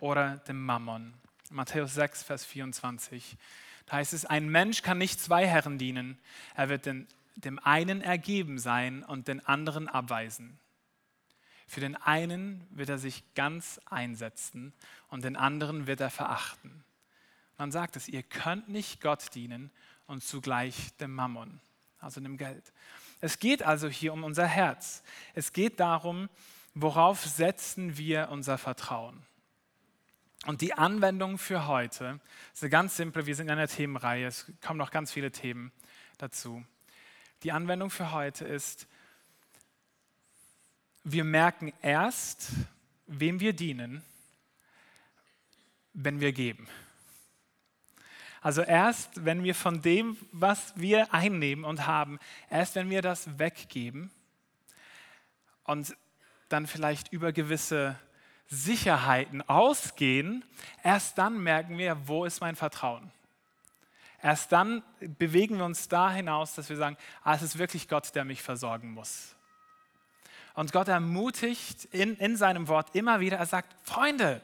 oder 0.00 0.38
dem 0.48 0.64
Mammon. 0.64 1.12
Matthäus 1.50 1.92
6, 1.92 2.22
Vers 2.22 2.46
24. 2.46 3.36
Da 3.84 3.96
heißt 3.96 4.14
es, 4.14 4.24
ein 4.24 4.48
Mensch 4.48 4.80
kann 4.80 4.96
nicht 4.96 5.20
zwei 5.20 5.46
Herren 5.46 5.76
dienen. 5.76 6.18
Er 6.54 6.70
wird 6.70 6.86
den, 6.86 7.06
dem 7.34 7.58
einen 7.58 8.00
ergeben 8.00 8.58
sein 8.58 9.02
und 9.02 9.28
den 9.28 9.44
anderen 9.44 9.86
abweisen. 9.86 10.58
Für 11.66 11.80
den 11.80 11.94
einen 11.94 12.66
wird 12.70 12.88
er 12.88 12.98
sich 12.98 13.22
ganz 13.34 13.82
einsetzen 13.84 14.72
und 15.08 15.24
den 15.24 15.36
anderen 15.36 15.86
wird 15.86 16.00
er 16.00 16.10
verachten. 16.10 16.85
Man 17.58 17.72
sagt 17.72 17.96
es, 17.96 18.08
ihr 18.08 18.22
könnt 18.22 18.68
nicht 18.68 19.00
Gott 19.00 19.34
dienen 19.34 19.70
und 20.06 20.22
zugleich 20.22 20.94
dem 20.98 21.14
Mammon, 21.14 21.60
also 21.98 22.20
dem 22.20 22.36
Geld. 22.36 22.72
Es 23.20 23.38
geht 23.38 23.62
also 23.62 23.88
hier 23.88 24.12
um 24.12 24.24
unser 24.24 24.46
Herz. 24.46 25.02
Es 25.34 25.52
geht 25.52 25.80
darum, 25.80 26.28
worauf 26.74 27.24
setzen 27.24 27.96
wir 27.96 28.28
unser 28.30 28.58
Vertrauen. 28.58 29.22
Und 30.44 30.60
die 30.60 30.74
Anwendung 30.74 31.38
für 31.38 31.66
heute 31.66 32.20
ist 32.52 32.62
eine 32.62 32.70
ganz 32.70 32.96
simple, 32.96 33.26
wir 33.26 33.34
sind 33.34 33.46
in 33.46 33.52
einer 33.52 33.68
Themenreihe, 33.68 34.26
es 34.26 34.52
kommen 34.60 34.78
noch 34.78 34.90
ganz 34.90 35.10
viele 35.10 35.32
Themen 35.32 35.72
dazu. 36.18 36.64
Die 37.42 37.52
Anwendung 37.52 37.90
für 37.90 38.12
heute 38.12 38.44
ist, 38.44 38.86
wir 41.04 41.24
merken 41.24 41.72
erst, 41.82 42.50
wem 43.06 43.40
wir 43.40 43.52
dienen, 43.54 44.02
wenn 45.94 46.20
wir 46.20 46.32
geben. 46.32 46.68
Also 48.46 48.62
erst, 48.62 49.24
wenn 49.24 49.42
wir 49.42 49.56
von 49.56 49.82
dem, 49.82 50.16
was 50.30 50.72
wir 50.76 51.12
einnehmen 51.12 51.64
und 51.64 51.88
haben, 51.88 52.20
erst 52.48 52.76
wenn 52.76 52.88
wir 52.90 53.02
das 53.02 53.40
weggeben 53.40 54.12
und 55.64 55.96
dann 56.48 56.68
vielleicht 56.68 57.12
über 57.12 57.32
gewisse 57.32 57.98
Sicherheiten 58.46 59.42
ausgehen, 59.42 60.44
erst 60.84 61.18
dann 61.18 61.42
merken 61.42 61.76
wir, 61.76 62.06
wo 62.06 62.24
ist 62.24 62.40
mein 62.40 62.54
Vertrauen. 62.54 63.10
Erst 64.22 64.52
dann 64.52 64.84
bewegen 65.00 65.58
wir 65.58 65.64
uns 65.64 65.88
da 65.88 66.12
hinaus, 66.12 66.54
dass 66.54 66.68
wir 66.68 66.76
sagen, 66.76 66.96
ah, 67.24 67.34
es 67.34 67.42
ist 67.42 67.58
wirklich 67.58 67.88
Gott, 67.88 68.14
der 68.14 68.24
mich 68.24 68.42
versorgen 68.42 68.92
muss. 68.92 69.34
Und 70.54 70.70
Gott 70.70 70.86
ermutigt 70.86 71.86
in, 71.86 72.14
in 72.18 72.36
seinem 72.36 72.68
Wort 72.68 72.94
immer 72.94 73.18
wieder, 73.18 73.38
er 73.38 73.46
sagt, 73.46 73.74
Freunde, 73.82 74.40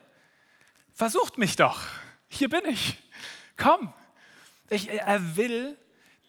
versucht 0.93 1.39
mich 1.39 1.55
doch, 1.55 1.87
hier 2.27 2.49
bin 2.49 2.65
ich 2.67 2.99
komm. 3.63 3.93
Ich, 4.71 4.91
er 4.91 5.37
will, 5.37 5.77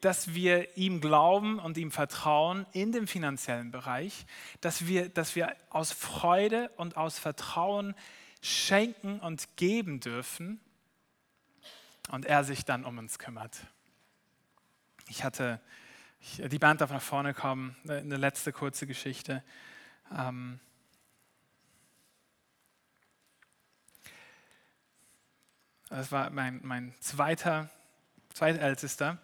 dass 0.02 0.34
wir 0.34 0.78
ihm 0.78 1.00
glauben 1.02 1.60
und 1.60 1.78
ihm 1.78 1.92
vertrauen 1.92 2.66
in 2.74 2.92
dem 2.92 3.08
finanziellen 3.08 3.72
Bereich, 3.72 4.26
dass 4.60 4.86
wir, 4.88 5.10
dass 5.10 5.36
wir 5.36 5.56
aus 5.70 5.92
Freude 5.92 6.70
und 6.76 6.98
aus 6.98 7.18
Vertrauen 7.18 7.96
schenken 8.42 9.20
und 9.20 9.56
geben 9.56 10.02
dürfen 10.02 10.60
und 12.10 12.26
er 12.26 12.44
sich 12.44 12.66
dann 12.66 12.84
um 12.84 12.98
uns 12.98 13.18
kümmert. 13.18 13.58
Ich 15.08 15.24
hatte, 15.24 15.62
die 16.38 16.60
Band 16.60 16.82
darf 16.82 16.92
nach 16.92 17.02
vorne 17.02 17.34
kommen, 17.34 17.76
eine 17.88 18.18
letzte 18.18 18.52
kurze 18.52 18.88
Geschichte. 18.88 19.44
Ähm, 20.16 20.60
Das 25.96 26.12
war 26.12 26.32
mein, 26.32 26.60
mein 26.64 26.92
zweiter, 27.02 27.70
zweitältester. 28.34 29.20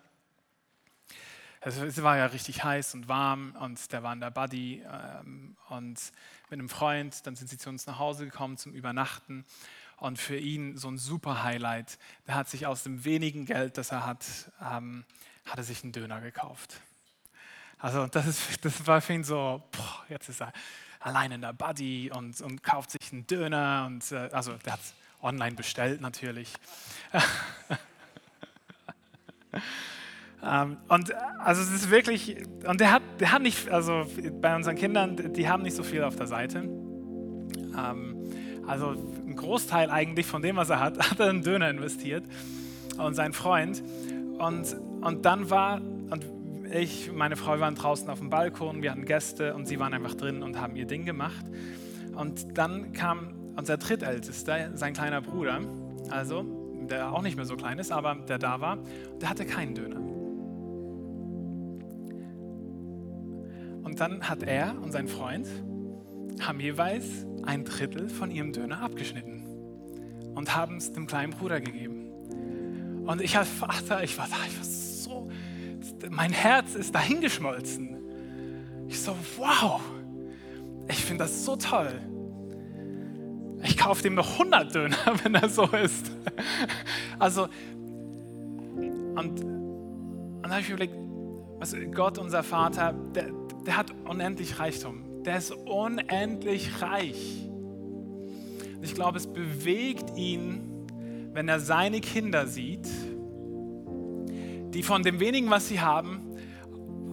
Es 1.61 2.03
war 2.03 2.15
ja 2.15 2.27
richtig 2.27 2.63
heiß 2.63 2.93
und 2.93 3.07
warm 3.07 3.55
und 3.59 3.91
der 3.91 4.03
war 4.03 4.13
in 4.13 4.19
der 4.19 4.29
Buddy 4.29 4.85
ähm, 4.87 5.57
und 5.69 5.99
mit 6.51 6.59
einem 6.59 6.69
Freund. 6.69 7.25
Dann 7.25 7.35
sind 7.35 7.49
sie 7.49 7.57
zu 7.57 7.69
uns 7.69 7.87
nach 7.87 7.97
Hause 7.97 8.25
gekommen 8.25 8.55
zum 8.57 8.73
Übernachten. 8.73 9.45
Und 9.97 10.19
für 10.19 10.37
ihn 10.37 10.77
so 10.77 10.89
ein 10.89 10.99
super 10.99 11.41
Highlight. 11.41 11.97
Der 12.27 12.35
hat 12.35 12.47
sich 12.47 12.67
aus 12.67 12.83
dem 12.83 13.03
wenigen 13.03 13.47
Geld, 13.47 13.79
das 13.79 13.91
er 13.91 14.05
hat, 14.05 14.27
ähm, 14.61 15.05
hat 15.45 15.57
er 15.57 15.63
sich 15.63 15.81
einen 15.83 15.91
Döner 15.91 16.21
gekauft. 16.21 16.81
Also 17.79 18.05
das, 18.05 18.27
ist, 18.27 18.63
das 18.63 18.85
war 18.85 19.01
für 19.01 19.13
ihn 19.13 19.23
so, 19.23 19.63
boah, 19.71 20.05
jetzt 20.07 20.29
ist 20.29 20.39
er 20.39 20.53
allein 20.99 21.31
in 21.31 21.41
der 21.41 21.53
Buddy 21.53 22.11
und, 22.11 22.39
und 22.41 22.61
kauft 22.61 22.91
sich 22.91 23.11
einen 23.11 23.25
Döner. 23.25 23.85
Und, 23.87 24.11
äh, 24.11 24.29
also 24.31 24.53
der 24.53 24.73
hat 24.73 24.81
online 25.21 25.55
bestellt 25.55 26.01
natürlich. 26.01 26.53
ähm, 30.43 30.77
und 30.87 31.13
also 31.39 31.61
es 31.61 31.71
ist 31.71 31.89
wirklich, 31.89 32.37
und 32.67 32.79
der 32.79 32.91
hat, 32.91 33.01
der 33.19 33.31
hat 33.31 33.41
nicht, 33.41 33.69
also 33.69 34.05
bei 34.41 34.55
unseren 34.55 34.75
Kindern, 34.75 35.33
die 35.33 35.49
haben 35.49 35.63
nicht 35.63 35.75
so 35.75 35.83
viel 35.83 36.03
auf 36.03 36.15
der 36.15 36.27
Seite. 36.27 36.59
Ähm, 36.59 38.15
also 38.67 38.89
ein 38.89 39.35
Großteil 39.35 39.89
eigentlich 39.89 40.27
von 40.27 40.41
dem, 40.41 40.55
was 40.55 40.69
er 40.69 40.79
hat, 40.79 40.99
hat 41.11 41.19
er 41.19 41.29
in 41.29 41.41
Döner 41.41 41.69
investiert 41.69 42.23
und 42.97 43.15
sein 43.15 43.33
Freund. 43.33 43.83
Und, 44.37 44.75
und 45.01 45.25
dann 45.25 45.49
war, 45.49 45.81
und 45.81 46.25
ich, 46.71 47.11
meine 47.11 47.35
Frau 47.35 47.59
waren 47.59 47.75
draußen 47.75 48.09
auf 48.09 48.19
dem 48.19 48.29
Balkon, 48.29 48.81
wir 48.81 48.91
hatten 48.91 49.05
Gäste 49.05 49.55
und 49.55 49.67
sie 49.67 49.79
waren 49.79 49.93
einfach 49.93 50.13
drin 50.13 50.43
und 50.43 50.61
haben 50.61 50.75
ihr 50.75 50.85
Ding 50.85 51.03
gemacht. 51.05 51.45
Und 52.15 52.57
dann 52.57 52.93
kam 52.93 53.38
unser 53.59 53.77
drittältester, 53.77 54.77
sein 54.77 54.93
kleiner 54.93 55.21
Bruder, 55.21 55.59
also 56.09 56.45
der 56.89 57.11
auch 57.11 57.21
nicht 57.21 57.35
mehr 57.35 57.45
so 57.45 57.57
klein 57.57 57.77
ist, 57.77 57.91
aber 57.91 58.15
der 58.15 58.39
da 58.39 58.61
war, 58.61 58.79
der 59.21 59.29
hatte 59.29 59.45
keinen 59.45 59.75
Döner. 59.75 59.99
Und 63.83 63.99
dann 63.99 64.27
hat 64.27 64.43
er 64.43 64.81
und 64.81 64.93
sein 64.93 65.09
Freund 65.09 65.47
haben 66.39 66.61
jeweils 66.61 67.27
ein 67.43 67.65
Drittel 67.65 68.07
von 68.07 68.31
ihrem 68.31 68.53
Döner 68.53 68.81
abgeschnitten 68.81 69.43
und 70.35 70.55
haben 70.55 70.77
es 70.77 70.93
dem 70.93 71.05
kleinen 71.05 71.33
Bruder 71.33 71.59
gegeben. 71.59 72.11
Und 73.05 73.19
ich 73.19 73.37
als 73.37 73.49
Vater, 73.49 74.03
ich 74.03 74.17
war 74.17 74.27
da, 74.29 74.37
ich 74.47 74.57
war 74.57 74.63
so, 74.63 75.29
mein 76.09 76.31
Herz 76.31 76.75
ist 76.75 76.95
dahingeschmolzen. 76.95 77.97
Ich 78.87 79.01
so, 79.01 79.13
wow, 79.37 79.81
ich 80.87 81.03
finde 81.03 81.25
das 81.25 81.43
so 81.43 81.57
toll 81.57 81.91
ich 83.63 83.77
kaufe 83.77 84.03
dem 84.03 84.15
noch 84.15 84.33
100 84.33 84.73
Döner, 84.73 84.97
wenn 85.23 85.35
er 85.35 85.49
so 85.49 85.65
ist. 85.65 86.11
Also, 87.17 87.47
und 88.75 89.41
dann 90.41 90.51
habe 90.51 90.61
ich 90.61 90.69
überlegt, 90.69 90.95
Also 91.59 91.77
Gott, 91.93 92.17
unser 92.17 92.43
Vater, 92.43 92.93
der, 93.13 93.31
der 93.65 93.77
hat 93.77 93.91
unendlich 94.07 94.59
Reichtum. 94.59 95.23
Der 95.23 95.37
ist 95.37 95.51
unendlich 95.51 96.81
reich. 96.81 97.45
Und 98.75 98.83
ich 98.83 98.95
glaube, 98.95 99.17
es 99.17 99.27
bewegt 99.27 100.17
ihn, 100.17 100.61
wenn 101.33 101.49
er 101.49 101.59
seine 101.59 101.99
Kinder 101.99 102.47
sieht, 102.47 102.87
die 104.73 104.83
von 104.83 105.03
dem 105.03 105.19
wenigen, 105.19 105.49
was 105.49 105.67
sie 105.67 105.81
haben, 105.81 106.21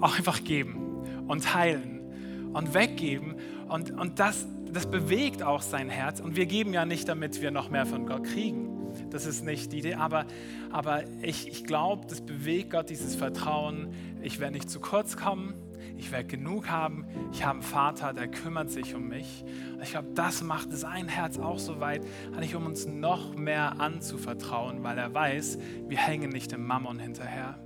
auch 0.00 0.16
einfach 0.16 0.44
geben 0.44 1.24
und 1.26 1.44
teilen 1.44 2.50
und 2.52 2.72
weggeben. 2.74 3.34
Und, 3.68 3.90
und 3.90 4.18
das, 4.18 4.46
das 4.72 4.86
bewegt 4.86 5.42
auch 5.42 5.62
sein 5.62 5.88
Herz. 5.88 6.20
Und 6.20 6.36
wir 6.36 6.46
geben 6.46 6.72
ja 6.72 6.84
nicht, 6.84 7.08
damit 7.08 7.40
wir 7.40 7.50
noch 7.50 7.70
mehr 7.70 7.86
von 7.86 8.06
Gott 8.06 8.24
kriegen. 8.24 8.72
Das 9.10 9.26
ist 9.26 9.44
nicht 9.44 9.72
die 9.72 9.78
Idee. 9.78 9.94
Aber, 9.94 10.24
aber 10.70 11.04
ich, 11.22 11.48
ich 11.48 11.64
glaube, 11.64 12.06
das 12.06 12.20
bewegt 12.20 12.70
Gott 12.70 12.90
dieses 12.90 13.14
Vertrauen. 13.14 13.88
Ich 14.22 14.40
werde 14.40 14.54
nicht 14.54 14.70
zu 14.70 14.80
kurz 14.80 15.16
kommen. 15.16 15.54
Ich 15.98 16.12
werde 16.12 16.26
genug 16.26 16.68
haben. 16.68 17.06
Ich 17.32 17.44
habe 17.44 17.54
einen 17.54 17.62
Vater, 17.62 18.12
der 18.12 18.28
kümmert 18.28 18.70
sich 18.70 18.94
um 18.94 19.08
mich. 19.08 19.44
Und 19.74 19.82
ich 19.82 19.90
glaube, 19.90 20.08
das 20.14 20.42
macht 20.42 20.72
sein 20.72 21.08
Herz 21.08 21.38
auch 21.38 21.58
so 21.58 21.80
weit, 21.80 22.02
eigentlich 22.34 22.54
um 22.54 22.66
uns 22.66 22.86
noch 22.86 23.34
mehr 23.34 23.80
anzuvertrauen, 23.80 24.82
weil 24.82 24.98
er 24.98 25.12
weiß, 25.14 25.58
wir 25.88 25.98
hängen 25.98 26.30
nicht 26.30 26.52
dem 26.52 26.66
Mammon 26.66 26.98
hinterher, 26.98 27.58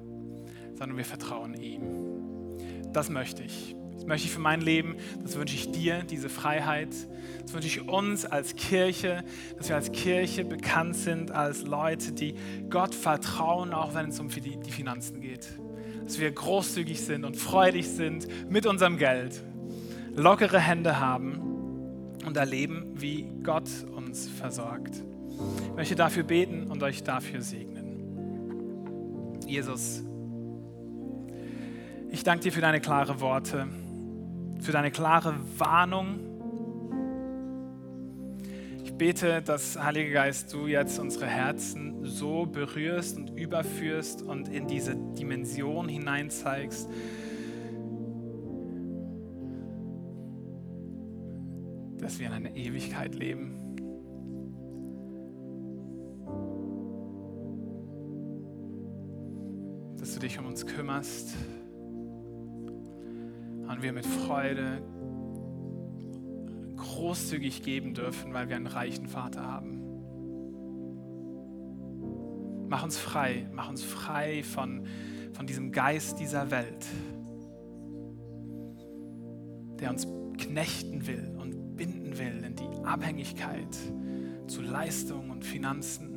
sondern 0.75 0.97
wir 0.97 1.05
vertrauen 1.05 1.55
ihm. 1.55 1.83
Das 2.93 3.11
möchte 3.11 3.43
ich. 3.43 3.75
Das 4.01 4.07
möchte 4.07 4.29
ich 4.29 4.33
für 4.33 4.41
mein 4.41 4.63
Leben, 4.63 4.97
das 5.23 5.37
wünsche 5.37 5.55
ich 5.55 5.73
dir, 5.73 6.03
diese 6.05 6.31
Freiheit. 6.31 6.89
Das 7.43 7.53
wünsche 7.53 7.69
ich 7.69 7.87
uns 7.87 8.25
als 8.25 8.57
Kirche, 8.57 9.23
dass 9.59 9.69
wir 9.69 9.77
als 9.77 9.93
Kirche 9.93 10.43
bekannt 10.43 10.97
sind, 10.97 11.33
als 11.33 11.65
Leute, 11.65 12.13
die 12.13 12.35
Gott 12.71 12.95
vertrauen, 12.95 13.75
auch 13.75 13.95
wenn 13.95 14.09
es 14.09 14.19
um 14.19 14.31
die 14.31 14.71
Finanzen 14.71 15.21
geht. 15.21 15.49
Dass 16.03 16.19
wir 16.19 16.31
großzügig 16.31 16.99
sind 16.99 17.27
und 17.27 17.37
freudig 17.37 17.89
sind 17.89 18.27
mit 18.51 18.65
unserem 18.65 18.97
Geld, 18.97 19.45
lockere 20.17 20.59
Hände 20.59 20.99
haben 20.99 21.43
und 22.25 22.39
erleben, 22.39 22.95
wie 22.95 23.31
Gott 23.43 23.69
uns 23.95 24.31
versorgt. 24.31 25.05
Ich 25.67 25.77
möchte 25.77 25.95
dafür 25.95 26.23
beten 26.23 26.71
und 26.71 26.83
euch 26.83 27.03
dafür 27.03 27.43
segnen. 27.43 29.41
Jesus, 29.47 30.03
ich 32.11 32.25
danke 32.25 32.45
dir 32.45 32.53
für 32.53 32.63
deine 32.63 32.81
klaren 32.81 33.21
Worte 33.21 33.69
für 34.63 34.73
deine 34.73 34.91
klare 34.91 35.35
Warnung. 35.59 36.21
Ich 38.85 38.93
bete, 38.95 39.43
dass, 39.43 39.83
Heiliger 39.83 40.13
Geist, 40.13 40.53
du 40.53 40.67
jetzt 40.67 40.99
unsere 40.99 41.27
Herzen 41.27 42.05
so 42.05 42.47
berührst 42.47 43.17
und 43.17 43.31
überführst 43.39 44.23
und 44.23 44.49
in 44.49 44.67
diese 44.67 44.95
Dimension 44.95 45.89
hineinzeigst, 45.89 46.89
dass 51.99 52.19
wir 52.19 52.27
in 52.27 52.33
einer 52.33 52.55
Ewigkeit 52.55 53.15
leben. 53.15 53.57
Dass 59.99 60.15
du 60.15 60.21
dich 60.21 60.39
um 60.39 60.47
uns 60.47 60.67
kümmerst 60.67 61.35
und 63.81 63.85
wir 63.85 63.93
mit 63.95 64.05
Freude 64.05 64.83
großzügig 66.77 67.63
geben 67.63 67.95
dürfen, 67.95 68.35
weil 68.35 68.51
wir 68.51 68.57
einen 68.57 68.67
reichen 68.67 69.07
Vater 69.07 69.47
haben. 69.47 69.81
Mach 72.69 72.85
uns 72.85 72.99
frei, 72.99 73.49
mach 73.55 73.71
uns 73.71 73.83
frei 73.83 74.43
von, 74.43 74.87
von 75.33 75.47
diesem 75.47 75.73
Geist 75.73 76.21
dieser 76.21 76.51
Welt, 76.51 76.87
der 79.81 79.89
uns 79.89 80.07
knechten 80.37 81.07
will 81.07 81.35
und 81.39 81.77
binden 81.77 82.19
will 82.19 82.45
in 82.45 82.57
die 82.57 82.85
Abhängigkeit 82.85 83.79
zu 84.47 84.61
Leistung 84.61 85.31
und 85.31 85.43
Finanzen. 85.43 86.10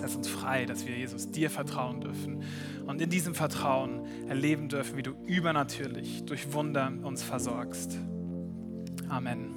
Lass 0.00 0.16
uns 0.16 0.28
frei, 0.28 0.66
dass 0.66 0.86
wir 0.86 0.96
Jesus 0.96 1.30
dir 1.30 1.50
vertrauen 1.50 2.00
dürfen 2.00 2.42
und 2.86 3.00
in 3.00 3.08
diesem 3.08 3.34
Vertrauen 3.34 4.02
erleben 4.28 4.68
dürfen, 4.68 4.96
wie 4.96 5.02
du 5.02 5.12
übernatürlich 5.24 6.24
durch 6.24 6.52
Wunder 6.52 6.92
uns 7.02 7.22
versorgst. 7.22 7.98
Amen. 9.08 9.53